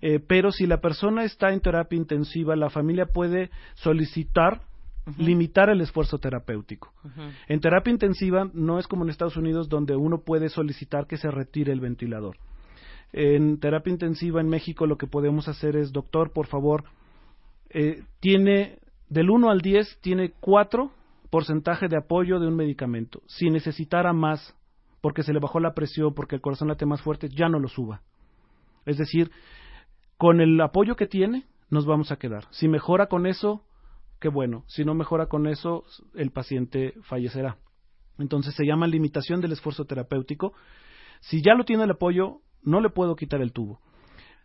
eh, 0.00 0.20
pero 0.20 0.52
si 0.52 0.66
la 0.66 0.80
persona 0.80 1.24
está 1.24 1.52
en 1.52 1.60
terapia 1.60 1.96
intensiva, 1.96 2.54
la 2.54 2.70
familia 2.70 3.06
puede 3.06 3.50
solicitar 3.74 4.60
limitar 5.16 5.70
el 5.70 5.80
esfuerzo 5.80 6.18
terapéutico. 6.18 6.92
En 7.48 7.60
terapia 7.60 7.90
intensiva 7.90 8.50
no 8.52 8.78
es 8.78 8.86
como 8.86 9.04
en 9.04 9.10
Estados 9.10 9.36
Unidos 9.36 9.68
donde 9.68 9.96
uno 9.96 10.18
puede 10.18 10.48
solicitar 10.48 11.06
que 11.06 11.16
se 11.16 11.30
retire 11.30 11.72
el 11.72 11.80
ventilador. 11.80 12.36
En 13.12 13.58
terapia 13.58 13.90
intensiva 13.90 14.40
en 14.40 14.48
México 14.48 14.86
lo 14.86 14.98
que 14.98 15.06
podemos 15.06 15.48
hacer 15.48 15.76
es, 15.76 15.92
doctor, 15.92 16.32
por 16.32 16.46
favor, 16.46 16.84
eh, 17.70 18.02
tiene 18.20 18.78
del 19.08 19.30
1 19.30 19.50
al 19.50 19.60
10, 19.60 19.98
tiene 20.02 20.32
4 20.40 20.90
porcentaje 21.30 21.88
de 21.88 21.96
apoyo 21.96 22.38
de 22.38 22.46
un 22.46 22.56
medicamento. 22.56 23.22
Si 23.26 23.50
necesitara 23.50 24.12
más, 24.12 24.56
porque 25.00 25.22
se 25.22 25.32
le 25.32 25.40
bajó 25.40 25.60
la 25.60 25.74
presión, 25.74 26.14
porque 26.14 26.36
el 26.36 26.40
corazón 26.40 26.68
late 26.68 26.86
más 26.86 27.02
fuerte, 27.02 27.28
ya 27.28 27.48
no 27.48 27.58
lo 27.58 27.68
suba. 27.68 28.02
Es 28.86 28.98
decir, 28.98 29.30
con 30.16 30.40
el 30.40 30.60
apoyo 30.60 30.96
que 30.96 31.06
tiene, 31.06 31.44
nos 31.70 31.86
vamos 31.86 32.10
a 32.10 32.16
quedar. 32.16 32.44
Si 32.50 32.68
mejora 32.68 33.06
con 33.06 33.26
eso, 33.26 33.64
qué 34.20 34.28
bueno. 34.28 34.64
Si 34.66 34.84
no 34.84 34.94
mejora 34.94 35.26
con 35.26 35.46
eso, 35.46 35.84
el 36.14 36.30
paciente 36.30 36.94
fallecerá. 37.02 37.58
Entonces 38.18 38.54
se 38.54 38.66
llama 38.66 38.86
limitación 38.86 39.40
del 39.40 39.52
esfuerzo 39.52 39.84
terapéutico. 39.84 40.54
Si 41.20 41.42
ya 41.42 41.54
lo 41.54 41.64
tiene 41.64 41.84
el 41.84 41.90
apoyo, 41.90 42.40
no 42.62 42.80
le 42.80 42.90
puedo 42.90 43.14
quitar 43.14 43.40
el 43.40 43.52
tubo. 43.52 43.80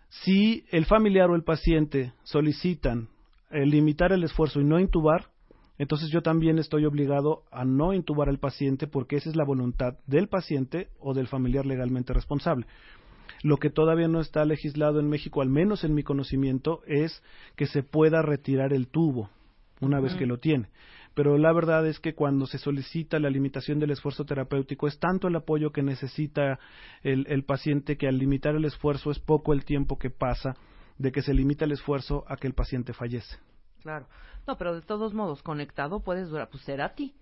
Si 0.09 0.65
el 0.69 0.85
familiar 0.85 1.29
o 1.31 1.35
el 1.35 1.43
paciente 1.43 2.13
solicitan 2.23 3.09
eh, 3.49 3.65
limitar 3.65 4.11
el 4.11 4.23
esfuerzo 4.23 4.61
y 4.61 4.63
no 4.63 4.79
intubar, 4.79 5.32
entonces 5.77 6.09
yo 6.09 6.21
también 6.21 6.59
estoy 6.59 6.85
obligado 6.85 7.43
a 7.51 7.65
no 7.65 7.93
intubar 7.93 8.29
al 8.29 8.39
paciente 8.39 8.87
porque 8.87 9.15
esa 9.15 9.29
es 9.29 9.35
la 9.35 9.43
voluntad 9.43 9.97
del 10.05 10.27
paciente 10.27 10.89
o 10.99 11.13
del 11.13 11.27
familiar 11.27 11.65
legalmente 11.65 12.13
responsable. 12.13 12.67
Lo 13.41 13.57
que 13.57 13.69
todavía 13.69 14.07
no 14.07 14.21
está 14.21 14.45
legislado 14.45 14.99
en 14.99 15.09
México, 15.09 15.41
al 15.41 15.49
menos 15.49 15.83
en 15.83 15.93
mi 15.93 16.03
conocimiento, 16.03 16.81
es 16.87 17.21
que 17.55 17.65
se 17.65 17.83
pueda 17.83 18.21
retirar 18.21 18.71
el 18.71 18.87
tubo 18.87 19.29
una 19.81 19.99
vez 19.99 20.15
que 20.15 20.25
lo 20.25 20.37
tiene. 20.37 20.69
Pero 21.13 21.37
la 21.37 21.51
verdad 21.51 21.85
es 21.85 21.99
que 21.99 22.15
cuando 22.15 22.47
se 22.47 22.57
solicita 22.57 23.19
la 23.19 23.29
limitación 23.29 23.79
del 23.79 23.91
esfuerzo 23.91 24.25
terapéutico 24.25 24.87
es 24.87 24.97
tanto 24.97 25.27
el 25.27 25.35
apoyo 25.35 25.71
que 25.71 25.83
necesita 25.83 26.59
el, 27.03 27.25
el 27.27 27.43
paciente 27.43 27.97
que 27.97 28.07
al 28.07 28.17
limitar 28.17 28.55
el 28.55 28.65
esfuerzo 28.65 29.11
es 29.11 29.19
poco 29.19 29.53
el 29.53 29.65
tiempo 29.65 29.99
que 29.99 30.09
pasa 30.09 30.55
de 30.97 31.11
que 31.11 31.21
se 31.21 31.33
limita 31.33 31.65
el 31.65 31.73
esfuerzo 31.73 32.23
a 32.27 32.37
que 32.37 32.47
el 32.47 32.53
paciente 32.53 32.93
fallece. 32.93 33.37
Claro. 33.83 34.07
No, 34.47 34.57
pero 34.57 34.73
de 34.75 34.81
todos 34.81 35.13
modos, 35.13 35.41
conectado 35.43 35.99
puedes 35.99 36.29
durar. 36.29 36.49
Pues 36.49 36.63
será 36.63 36.85
a 36.85 36.93
ti. 36.95 37.13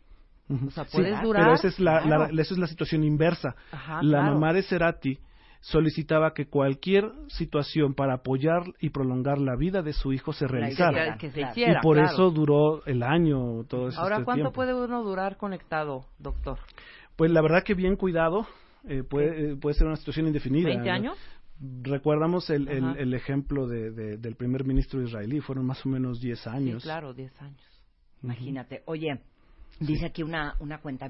O 0.49 0.69
sea, 0.71 0.85
Sí, 0.85 0.97
puedes 0.97 1.21
durar. 1.21 1.43
Pero 1.43 1.55
esa 1.55 1.67
es 1.67 1.79
la, 1.79 1.93
la- 2.01 2.01
Claro. 2.27 2.39
esa 2.41 2.53
es 2.53 2.57
la 2.59 2.67
situación 2.67 3.03
inversa. 3.03 3.55
Ajá, 3.71 3.95
la 4.03 4.19
claro. 4.19 4.33
mamá 4.33 4.53
de 4.53 4.63
Cerati 4.63 5.19
solicitaba 5.61 6.33
que 6.33 6.47
cualquier 6.47 7.11
situación 7.27 7.93
para 7.93 8.15
apoyar 8.15 8.63
y 8.79 8.89
prolongar 8.89 9.37
la 9.37 9.55
vida 9.55 9.81
de 9.83 9.93
su 9.93 10.11
hijo 10.11 10.33
se 10.33 10.47
realizara. 10.47 10.91
hiciera. 10.91 11.17
Que 11.17 11.27
se 11.29 11.33
Claro. 11.39 11.51
hiciera, 11.51 11.79
y 11.79 11.81
por 11.83 11.97
claro. 11.97 12.11
eso 12.13 12.31
duró 12.31 12.83
el 12.85 13.03
año 13.03 13.63
todo 13.67 13.89
ese 13.89 13.99
Ahora, 13.99 14.23
¿cuánto 14.23 14.33
tiempo. 14.41 14.51
puede 14.53 14.73
uno 14.73 15.03
durar 15.03 15.37
conectado, 15.37 16.05
doctor? 16.17 16.57
Pues 17.15 17.29
la 17.31 17.41
verdad 17.41 17.63
que 17.63 17.75
bien 17.75 17.95
cuidado 17.95 18.47
eh, 18.87 19.03
puede, 19.03 19.51
eh, 19.51 19.55
puede 19.55 19.75
ser 19.75 19.85
una 19.85 19.95
situación 19.97 20.25
indefinida. 20.27 20.69
¿20 20.69 21.01
¿no? 21.03 21.13
Recuerdamos 21.83 22.49
el, 22.49 22.67
el, 22.67 23.13
ejemplo 23.13 23.67
de, 23.67 23.91
de- 23.91 24.17
del 24.17 24.35
primer 24.35 24.65
ministro 24.65 25.01
israelí, 25.03 25.41
fueron 25.41 25.65
más 25.65 25.85
o 25.85 25.89
menos 25.89 26.19
10 26.19 26.47
años. 26.47 26.81
Sí, 26.81 26.87
claro, 26.87 27.13
10 27.13 27.39
años. 27.41 27.61
Imagínate. 28.23 28.81
Oye, 28.85 29.19
dice 29.79 30.05
aquí 30.07 30.23
una, 30.23 30.55
una 30.59 30.79
cuenta 30.81 31.07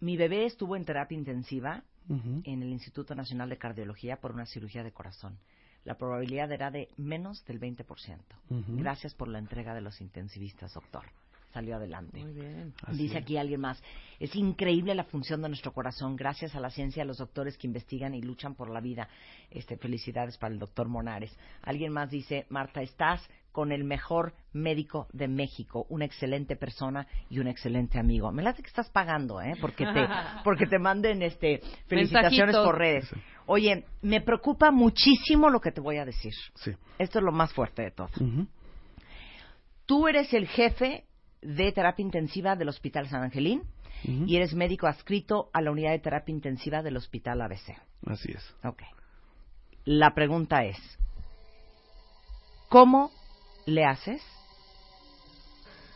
mi 0.00 0.16
bebé 0.16 0.46
estuvo 0.46 0.76
en 0.76 0.84
terapia 0.84 1.16
intensiva 1.16 1.84
en 2.08 2.62
el 2.62 2.70
Instituto 2.70 3.14
Nacional 3.14 3.48
de 3.48 3.58
Cardiología 3.58 4.16
por 4.20 4.32
una 4.32 4.44
cirugía 4.46 4.82
de 4.82 4.92
corazón. 4.92 5.38
La 5.84 5.96
probabilidad 5.96 6.50
era 6.52 6.70
de 6.70 6.88
menos 6.96 7.44
del 7.44 7.60
20%. 7.60 7.84
Ujú. 8.50 8.76
Gracias 8.76 9.14
por 9.14 9.28
la 9.28 9.38
entrega 9.38 9.74
de 9.74 9.80
los 9.80 10.00
intensivistas, 10.00 10.74
doctor. 10.74 11.04
Salió 11.52 11.76
adelante. 11.76 12.18
Muy 12.18 12.32
bien. 12.32 12.72
Así 12.82 13.02
Dice 13.02 13.18
aquí 13.18 13.36
alguien 13.36 13.60
más, 13.60 13.82
es 14.18 14.34
increíble 14.34 14.94
la 14.94 15.04
función 15.04 15.42
de 15.42 15.48
nuestro 15.48 15.72
corazón, 15.72 16.16
gracias 16.16 16.54
a 16.54 16.60
la 16.60 16.70
ciencia, 16.70 17.02
a 17.02 17.06
los 17.06 17.18
doctores 17.18 17.58
que 17.58 17.66
investigan 17.66 18.14
y 18.14 18.22
luchan 18.22 18.54
por 18.54 18.70
la 18.70 18.80
vida. 18.80 19.08
Este, 19.50 19.76
felicidades 19.76 20.38
para 20.38 20.54
el 20.54 20.58
doctor 20.58 20.88
Monares. 20.88 21.36
Alguien 21.62 21.92
más 21.92 22.10
dice, 22.10 22.46
Marta, 22.48 22.80
estás 22.80 23.28
con 23.52 23.70
el 23.70 23.84
mejor 23.84 24.32
médico 24.54 25.06
de 25.12 25.28
México, 25.28 25.86
una 25.90 26.06
excelente 26.06 26.56
persona 26.56 27.06
y 27.28 27.38
un 27.38 27.46
excelente 27.46 27.98
amigo. 27.98 28.32
Me 28.32 28.42
late 28.42 28.62
que 28.62 28.68
estás 28.68 28.88
pagando, 28.88 29.40
¿eh? 29.42 29.54
Porque 29.60 29.84
te, 29.84 30.08
porque 30.44 30.66
te 30.66 30.78
manden 30.78 31.22
este, 31.22 31.60
felicitaciones 31.86 32.56
por 32.56 32.78
redes. 32.78 33.10
Oye, 33.46 33.84
me 34.00 34.22
preocupa 34.22 34.70
muchísimo 34.70 35.50
lo 35.50 35.60
que 35.60 35.70
te 35.70 35.80
voy 35.80 35.98
a 35.98 36.04
decir. 36.04 36.32
Sí. 36.54 36.72
Esto 36.98 37.18
es 37.18 37.24
lo 37.24 37.32
más 37.32 37.52
fuerte 37.52 37.82
de 37.82 37.90
todo. 37.90 38.08
Tú 39.84 40.08
eres 40.08 40.32
el 40.32 40.48
jefe 40.48 41.04
de 41.42 41.72
terapia 41.72 42.04
intensiva 42.04 42.56
del 42.56 42.68
Hospital 42.68 43.08
San 43.08 43.22
Angelín 43.22 43.62
y 44.04 44.36
eres 44.36 44.54
médico 44.54 44.86
adscrito 44.86 45.48
a 45.52 45.60
la 45.60 45.70
unidad 45.70 45.92
de 45.92 46.00
terapia 46.00 46.34
intensiva 46.34 46.82
del 46.82 46.96
Hospital 46.96 47.40
ABC. 47.40 47.76
Así 48.06 48.32
es. 48.32 48.54
Ok. 48.64 48.82
La 49.84 50.14
pregunta 50.14 50.64
es, 50.64 50.76
¿cómo 52.68 53.10
le 53.66 53.84
haces 53.84 54.22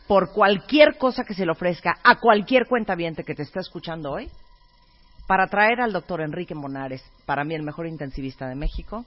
por 0.07 0.31
cualquier 0.31 0.97
cosa 0.97 1.23
que 1.25 1.33
se 1.33 1.45
le 1.45 1.51
ofrezca 1.51 1.97
a 2.03 2.19
cualquier 2.19 2.65
cuentaviente 2.67 3.23
que 3.23 3.35
te 3.35 3.43
está 3.43 3.59
escuchando 3.59 4.11
hoy 4.11 4.29
para 5.27 5.47
traer 5.47 5.81
al 5.81 5.91
doctor 5.91 6.21
Enrique 6.21 6.55
Monares, 6.55 7.03
para 7.25 7.43
mí 7.43 7.53
el 7.53 7.63
mejor 7.63 7.87
intensivista 7.87 8.47
de 8.47 8.55
México, 8.55 9.05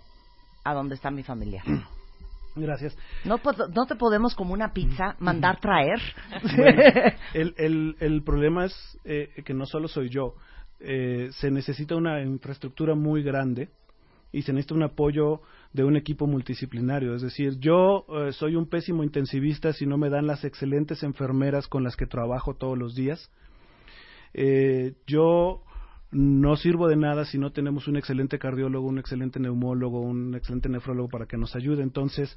a 0.62 0.74
donde 0.74 0.94
está 0.94 1.10
mi 1.10 1.22
familia. 1.22 1.64
Gracias. 2.56 2.96
No, 3.24 3.40
no 3.74 3.86
te 3.86 3.96
podemos 3.96 4.34
como 4.34 4.54
una 4.54 4.72
pizza 4.72 5.16
mandar 5.18 5.60
traer. 5.60 6.00
Bueno, 6.56 6.82
el, 7.34 7.54
el, 7.56 7.96
el 8.00 8.22
problema 8.22 8.64
es 8.64 8.98
eh, 9.04 9.42
que 9.44 9.54
no 9.54 9.66
solo 9.66 9.88
soy 9.88 10.08
yo. 10.08 10.34
Eh, 10.80 11.28
se 11.32 11.50
necesita 11.50 11.94
una 11.94 12.22
infraestructura 12.22 12.94
muy 12.94 13.22
grande 13.22 13.68
y 14.32 14.42
se 14.42 14.52
necesita 14.52 14.74
un 14.74 14.82
apoyo 14.82 15.42
de 15.72 15.84
un 15.84 15.96
equipo 15.96 16.26
multidisciplinario. 16.26 17.14
Es 17.14 17.22
decir, 17.22 17.58
yo 17.58 18.06
eh, 18.08 18.32
soy 18.32 18.56
un 18.56 18.68
pésimo 18.68 19.04
intensivista 19.04 19.72
si 19.72 19.86
no 19.86 19.98
me 19.98 20.08
dan 20.08 20.26
las 20.26 20.44
excelentes 20.44 21.02
enfermeras 21.02 21.66
con 21.68 21.84
las 21.84 21.96
que 21.96 22.06
trabajo 22.06 22.54
todos 22.54 22.78
los 22.78 22.94
días. 22.94 23.30
Yo 25.06 25.64
no 26.12 26.56
sirvo 26.56 26.88
de 26.88 26.96
nada 26.96 27.24
si 27.24 27.38
no 27.38 27.52
tenemos 27.52 27.86
un 27.88 27.96
excelente 27.96 28.38
cardiólogo, 28.38 28.88
un 28.88 28.98
excelente 28.98 29.38
neumólogo, 29.38 30.00
un 30.00 30.34
excelente 30.34 30.68
nefrólogo 30.68 31.08
para 31.08 31.26
que 31.26 31.36
nos 31.36 31.54
ayude. 31.54 31.82
Entonces, 31.82 32.36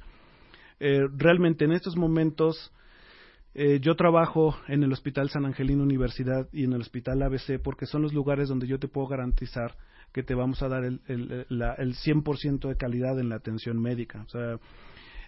eh, 0.80 1.06
realmente 1.16 1.64
en 1.64 1.72
estos 1.72 1.96
momentos 1.96 2.72
eh, 3.54 3.78
yo 3.80 3.94
trabajo 3.94 4.56
en 4.68 4.82
el 4.82 4.92
Hospital 4.92 5.30
San 5.30 5.44
Angelino 5.46 5.82
Universidad 5.82 6.48
y 6.52 6.64
en 6.64 6.72
el 6.72 6.80
Hospital 6.80 7.22
ABC 7.22 7.60
porque 7.62 7.86
son 7.86 8.02
los 8.02 8.12
lugares 8.12 8.48
donde 8.48 8.66
yo 8.66 8.78
te 8.78 8.88
puedo 8.88 9.06
garantizar 9.06 9.76
que 10.12 10.22
te 10.22 10.34
vamos 10.34 10.62
a 10.62 10.68
dar 10.68 10.84
el, 10.84 11.00
el, 11.08 11.46
la- 11.48 11.74
el 11.74 11.94
100% 11.94 12.68
de 12.68 12.76
calidad 12.76 13.18
en 13.18 13.28
la 13.28 13.36
atención 13.36 13.80
médica. 13.80 14.22
O 14.26 14.28
sea, 14.28 14.58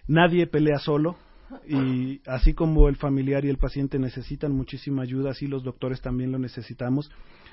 nadie 0.07 0.47
pelea 0.47 0.79
solo 0.79 1.17
y 1.67 2.21
así 2.25 2.53
como 2.53 2.89
el 2.89 2.97
familiar 2.97 3.45
y 3.45 3.49
el 3.49 3.57
paciente 3.57 3.99
necesitan 3.99 4.51
muchísima 4.51 5.03
ayuda, 5.03 5.31
así 5.31 5.47
los 5.47 5.63
doctores 5.63 6.01
también 6.01 6.31
lo 6.31 6.39
necesitamos. 6.39 7.09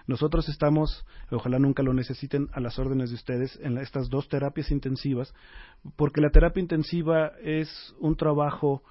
Nosotros 0.07 0.49
estamos, 0.49 1.07
ojalá 1.31 1.59
nunca 1.59 1.83
lo 1.83 1.95
necesiten, 1.95 2.49
a 2.53 2.61
las 2.61 2.79
órdenes 2.79 3.11
de 3.11 3.17
ustedes 3.17 3.59
en 3.63 3.79
estas 3.79 4.11
dos 4.11 4.29
terapias 4.29 4.71
intensivas, 4.71 5.35
porque 5.97 6.21
la 6.21 6.31
terapia 6.31 6.61
intensiva 6.61 7.33
es 7.43 7.95
un 8.01 8.17
trabajo 8.17 8.83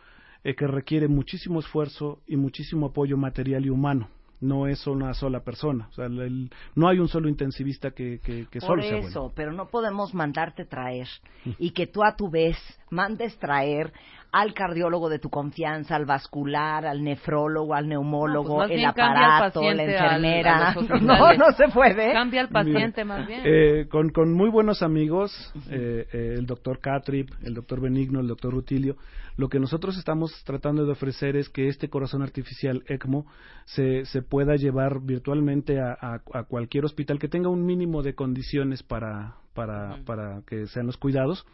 eh, 0.44 0.56
que 0.56 0.68
requiere 0.68 1.08
muchísimo 1.08 1.60
esfuerzo 1.60 2.20
y 2.28 2.36
muchísimo 2.36 2.88
apoyo 2.88 3.16
material 3.18 3.66
y 3.66 3.70
humano. 3.70 4.10
No 4.42 4.68
es 4.68 4.86
una 4.88 5.14
sola 5.14 5.40
persona. 5.42 5.88
O 5.92 5.94
sea, 5.94 6.08
el- 6.08 6.20
el- 6.20 6.52
no 6.76 6.90
hay 6.90 7.00
un 7.00 7.08
solo 7.08 7.30
intensivista 7.30 7.92
que, 7.92 8.20
que, 8.20 8.48
que 8.52 8.60
Por 8.60 8.82
solo 8.82 8.84
eso, 8.84 9.32
pero 9.34 9.54
no 9.54 9.70
podemos 9.70 10.14
mandarte 10.14 10.66
traer 10.66 11.08
y 11.60 11.72
que 11.72 11.88
tú 11.88 12.04
a 12.04 12.16
tu 12.18 12.30
vez 12.30 12.58
mandes 12.90 13.38
traer 13.38 13.94
al 14.34 14.54
cardiólogo 14.56 15.10
de 15.10 15.20
tu 15.20 15.30
confianza, 15.30 15.96
al 15.96 16.06
vascular, 16.06 16.88
al 16.88 17.04
nefrólogo, 17.04 17.76
al 17.76 17.88
neumólogo, 17.88 18.50
No, 18.50 18.56
pues 18.68 18.70
más 18.70 18.78
el 18.80 18.86
aparato, 18.86 19.62
la 19.62 19.70
al- 19.70 19.80
enfermera. 19.80 20.74
no, 21.02 21.34
no 21.34 21.52
se 21.56 21.68
puede. 21.68 22.12
Cambia 22.12 22.42
al 22.42 22.50
paciente 22.50 23.06
más 23.06 23.28
bien. 23.28 23.42
Eh, 23.46 23.88
con, 23.90 24.10
con 24.10 24.34
muy 24.34 24.50
buenos 24.50 24.82
amigos, 24.82 25.32
eh, 25.70 26.08
eh, 26.12 26.36
el 26.38 26.48
doctor 26.48 26.80
Catrip, 26.80 27.30
el 27.44 27.54
doctor 27.54 27.80
Benigno, 27.80 28.20
el 28.22 28.28
doctor 28.28 28.52
Rutilio, 28.54 28.98
lo 29.38 29.50
que 29.50 29.60
nosotros 29.60 29.98
estamos 30.00 30.32
tratando 30.46 30.84
de 30.86 30.92
ofrecer 30.94 31.36
es 31.36 31.48
que 31.50 31.68
este 31.68 31.88
corazón 31.90 32.24
artificial 32.24 32.84
ECMO 32.88 33.28
se, 33.66 34.06
se 34.06 34.24
pueda 34.24 34.56
llevar 34.56 35.00
virtualmente 35.02 35.80
a, 35.80 35.92
a- 36.02 36.22
a 36.34 36.44
cualquier 36.46 36.86
hospital 36.86 37.20
que 37.20 37.28
tenga 37.28 37.50
un 37.50 37.64
mínimo 37.64 38.02
de 38.02 38.16
condiciones 38.16 38.82
para, 38.82 39.36
para, 39.54 39.98
para 40.08 40.42
que 40.48 40.66
sean 40.66 40.88
los 40.88 40.98
cuidados. 40.98 41.46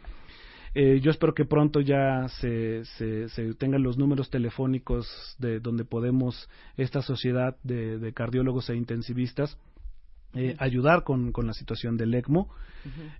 Eh, 0.74 1.00
yo 1.00 1.10
espero 1.10 1.34
que 1.34 1.44
pronto 1.44 1.80
ya 1.80 2.28
se, 2.40 2.84
se, 2.84 3.28
se 3.30 3.54
tengan 3.54 3.82
los 3.82 3.98
números 3.98 4.30
telefónicos 4.30 5.08
de 5.38 5.58
donde 5.58 5.84
podemos 5.84 6.48
esta 6.76 7.02
sociedad 7.02 7.56
de, 7.64 7.98
de 7.98 8.12
cardiólogos 8.12 8.70
e 8.70 8.76
intensivistas 8.76 9.58
eh, 10.34 10.54
ayudar 10.60 11.02
con, 11.02 11.32
con 11.32 11.48
la 11.48 11.54
situación 11.54 11.96
del 11.96 12.14
ECMO, 12.14 12.48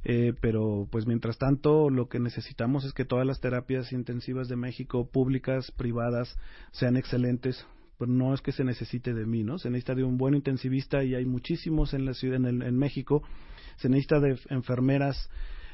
eh, 0.04 0.32
pero 0.40 0.86
pues 0.92 1.08
mientras 1.08 1.38
tanto 1.38 1.90
lo 1.90 2.08
que 2.08 2.20
necesitamos 2.20 2.84
es 2.84 2.92
que 2.92 3.04
todas 3.04 3.26
las 3.26 3.40
terapias 3.40 3.90
intensivas 3.92 4.46
de 4.46 4.54
México, 4.54 5.08
públicas, 5.10 5.72
privadas, 5.72 6.36
sean 6.70 6.96
excelentes. 6.96 7.66
Pero 7.98 8.12
no 8.12 8.32
es 8.32 8.40
que 8.40 8.52
se 8.52 8.62
necesite 8.64 9.12
de 9.12 9.26
mí, 9.26 9.42
¿no? 9.42 9.58
Se 9.58 9.68
necesita 9.68 9.94
de 9.96 10.04
un 10.04 10.16
buen 10.16 10.34
intensivista 10.34 11.02
y 11.04 11.14
hay 11.16 11.26
muchísimos 11.26 11.92
en 11.94 12.04
la 12.06 12.14
ciudad, 12.14 12.36
en, 12.36 12.46
el- 12.46 12.62
en 12.62 12.78
México. 12.78 13.22
Se 13.76 13.88
necesita 13.90 14.20
de 14.20 14.38
enfermeras 14.48 15.28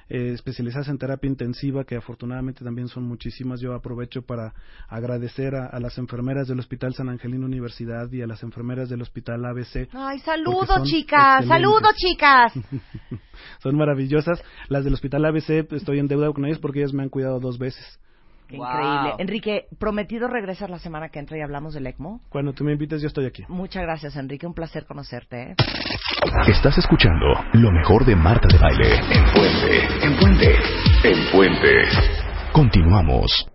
eh, 0.08 0.32
especializadas 0.32 0.88
en 0.88 0.98
terapia 0.98 1.28
intensiva, 1.28 1.84
que 1.84 1.96
afortunadamente 1.96 2.64
también 2.64 2.88
son 2.88 3.04
muchísimas. 3.04 3.60
Yo 3.60 3.74
aprovecho 3.74 4.22
para 4.22 4.54
agradecer 4.88 5.54
a, 5.54 5.66
a 5.66 5.80
las 5.80 5.98
enfermeras 5.98 6.48
del 6.48 6.58
Hospital 6.58 6.94
San 6.94 7.08
Angelino 7.08 7.46
Universidad 7.46 8.10
y 8.12 8.22
a 8.22 8.26
las 8.26 8.42
enfermeras 8.42 8.88
del 8.88 9.02
Hospital 9.02 9.44
ABC. 9.44 9.88
Ay, 9.92 10.18
saludos, 10.20 10.82
chicas. 10.84 11.42
excelentes. 11.42 11.48
Saludos, 11.48 11.94
chicas. 11.96 12.52
Son 13.62 13.76
maravillosas. 13.76 14.42
Las 14.68 14.84
del 14.84 14.94
Hospital 14.94 15.24
ABC, 15.24 15.72
estoy 15.72 15.98
en 15.98 16.08
deuda 16.08 16.32
con 16.32 16.44
ellas 16.44 16.58
porque 16.58 16.80
ellas 16.80 16.92
me 16.92 17.02
han 17.02 17.08
cuidado 17.08 17.40
dos 17.40 17.58
veces. 17.58 17.98
Qué 18.48 18.56
Wow. 18.56 18.66
Increíble. 18.66 19.14
Enrique, 19.18 19.66
prometido 19.78 20.28
regresar 20.28 20.70
la 20.70 20.78
semana 20.78 21.08
que 21.08 21.18
entra 21.18 21.36
y 21.36 21.40
hablamos 21.40 21.74
del 21.74 21.86
ECMO. 21.86 22.20
Cuando 22.28 22.52
tú 22.52 22.64
me 22.64 22.72
invites, 22.72 23.02
yo 23.02 23.08
estoy 23.08 23.26
aquí. 23.26 23.44
Muchas 23.48 23.82
gracias, 23.82 24.16
Enrique. 24.16 24.46
Un 24.46 24.54
placer 24.54 24.86
conocerte. 24.86 25.50
¿eh? 25.50 25.54
Estás 26.48 26.78
escuchando 26.78 27.26
lo 27.54 27.70
mejor 27.72 28.04
de 28.04 28.14
Marta 28.16 28.48
de 28.50 28.58
Baile. 28.58 28.96
En 29.10 29.24
Puente, 29.32 30.06
en 30.06 30.16
Puente, 30.18 30.54
en 31.04 31.32
Puente. 31.32 31.82
Continuamos. 32.52 33.48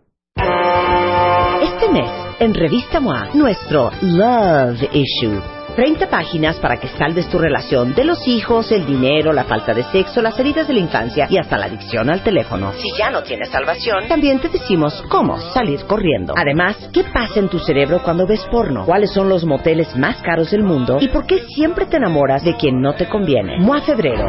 Este 1.62 1.92
mes, 1.92 2.10
en 2.40 2.54
Revista 2.54 3.00
MOA, 3.00 3.30
nuestro 3.34 3.92
Love 4.02 4.82
Issue. 4.94 5.61
30 5.76 6.10
páginas 6.10 6.58
para 6.58 6.78
que 6.78 6.88
salves 6.88 7.30
tu 7.30 7.38
relación 7.38 7.94
de 7.94 8.04
los 8.04 8.28
hijos, 8.28 8.72
el 8.72 8.86
dinero, 8.86 9.34
la 9.34 9.44
falta 9.44 9.74
de 9.74 9.84
sexo, 9.84 10.22
las 10.22 10.38
heridas 10.40 10.68
de 10.68 10.74
la 10.74 10.80
infancia 10.80 11.28
y 11.30 11.38
hasta 11.38 11.58
la 11.58 11.66
adicción 11.66 12.10
al 12.10 12.24
teléfono. 12.24 12.74
Si 12.74 12.92
ya 12.98 13.10
no 13.10 13.24
tienes 13.24 13.50
salvación, 13.50 14.08
también 14.08 14.40
te 14.40 14.50
decimos 14.50 15.04
cómo 15.10 15.40
salir 15.40 15.86
corriendo. 15.86 16.34
Además, 16.36 16.78
¿qué 16.94 17.04
pasa 17.04 17.40
en 17.40 17.50
tu 17.50 17.60
cerebro 17.60 18.02
cuando 18.04 18.28
ves 18.28 18.46
porno? 18.52 18.86
¿Cuáles 18.86 19.12
son 19.12 19.30
los 19.30 19.46
moteles 19.46 19.96
más 19.96 20.22
caros 20.22 20.52
del 20.52 20.64
mundo? 20.64 20.98
¿Y 21.00 21.10
por 21.10 21.26
qué 21.26 21.44
siempre 21.56 21.86
te 21.86 21.98
enamoras 21.98 22.44
de 22.44 22.56
quien 22.56 22.82
no 22.82 22.94
te 22.94 23.08
conviene? 23.08 23.60
MOA 23.60 23.82
Febrero. 23.82 24.28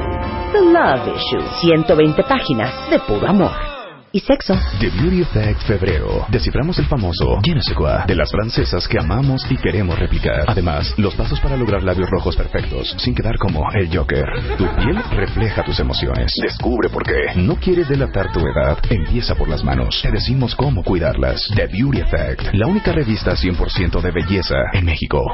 The 0.52 0.61
Love 0.61 1.16
Issue. 1.16 1.46
120 1.61 2.22
páginas 2.24 2.90
de 2.90 2.98
puro 3.00 3.28
amor. 3.28 3.71
Y 4.14 4.20
sexo. 4.20 4.55
The 4.79 4.90
Beauty 4.90 5.22
Effect 5.22 5.62
Febrero. 5.62 6.27
Desciframos 6.29 6.79
el 6.79 6.85
famoso 6.85 7.40
Je 7.42 7.55
ne 7.55 7.62
sais 7.62 7.75
quoi 7.75 8.05
de 8.07 8.14
las 8.14 8.31
francesas 8.31 8.87
que 8.87 8.98
amamos 8.98 9.46
y 9.51 9.57
queremos 9.57 9.98
replicar. 9.98 10.44
Además, 10.48 10.92
los 10.98 11.14
pasos 11.14 11.40
para 11.40 11.57
lograr 11.57 11.83
labios 11.83 12.11
rojos 12.11 12.37
perfectos 12.37 12.94
sin 12.98 13.14
quedar 13.14 13.38
como 13.38 13.64
el 13.72 13.88
Joker. 13.94 14.27
Tu 14.59 14.66
piel 14.77 15.03
refleja 15.12 15.64
tus 15.64 15.81
emociones. 15.81 16.31
Descubre 16.42 16.90
por 16.90 17.05
qué. 17.05 17.35
No 17.37 17.57
quieres 17.57 17.88
delatar 17.88 18.31
tu 18.33 18.40
edad. 18.40 18.79
Empieza 18.90 19.35
por 19.35 19.48
las 19.48 19.64
manos. 19.64 20.01
Te 20.03 20.11
decimos 20.11 20.55
cómo 20.57 20.83
cuidarlas. 20.83 21.48
The 21.57 21.68
Beauty 21.68 22.01
Effect. 22.01 22.53
La 22.53 22.66
única 22.66 22.92
revista 22.92 23.35
100% 23.35 24.03
de 24.03 24.11
belleza 24.11 24.57
en 24.75 24.85
México. 24.85 25.25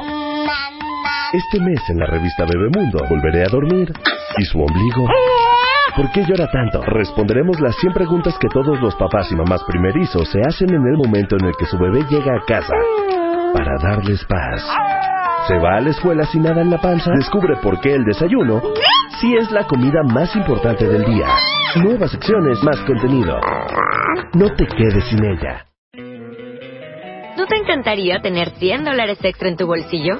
Este 1.33 1.59
mes 1.59 1.81
en 1.89 1.99
la 1.99 2.05
revista 2.05 2.45
Bebemundo 2.45 3.05
volveré 3.09 3.43
a 3.43 3.49
dormir. 3.49 3.91
¿Y 4.37 4.45
su 4.45 4.57
ombligo? 4.61 5.05
¿Por 5.95 6.11
qué 6.11 6.23
llora 6.25 6.47
tanto? 6.51 6.81
Responderemos 6.81 7.59
las 7.59 7.75
100 7.77 7.93
preguntas 7.93 8.37
que 8.39 8.47
todos 8.47 8.79
los 8.81 8.95
papás 8.95 9.31
y 9.31 9.35
mamás 9.35 9.63
primerizos 9.63 10.29
se 10.29 10.39
hacen 10.47 10.69
en 10.69 10.85
el 10.87 10.97
momento 10.97 11.35
en 11.37 11.45
el 11.45 11.53
que 11.57 11.65
su 11.65 11.77
bebé 11.77 12.05
llega 12.09 12.35
a 12.35 12.45
casa. 12.45 12.75
Para 13.53 13.77
darles 13.81 14.23
paz. 14.25 14.63
¿Se 15.47 15.57
va 15.57 15.77
a 15.77 15.81
la 15.81 15.89
escuela 15.89 16.25
sin 16.25 16.43
nada 16.43 16.61
en 16.61 16.69
la 16.69 16.77
panza? 16.77 17.11
Descubre 17.15 17.55
por 17.61 17.79
qué 17.81 17.95
el 17.95 18.05
desayuno 18.05 18.61
sí 19.19 19.35
es 19.35 19.51
la 19.51 19.65
comida 19.65 20.03
más 20.03 20.35
importante 20.35 20.85
del 20.87 21.05
día. 21.05 21.27
Nuevas 21.75 22.11
secciones, 22.11 22.63
más 22.63 22.79
contenido. 22.81 23.39
No 24.33 24.49
te 24.55 24.65
quedes 24.67 25.03
sin 25.05 25.23
ella. 25.23 25.65
¿No 27.37 27.45
te 27.47 27.55
encantaría 27.55 28.21
tener 28.21 28.49
100 28.51 28.83
dólares 28.83 29.17
extra 29.23 29.49
en 29.49 29.57
tu 29.57 29.65
bolsillo? 29.65 30.19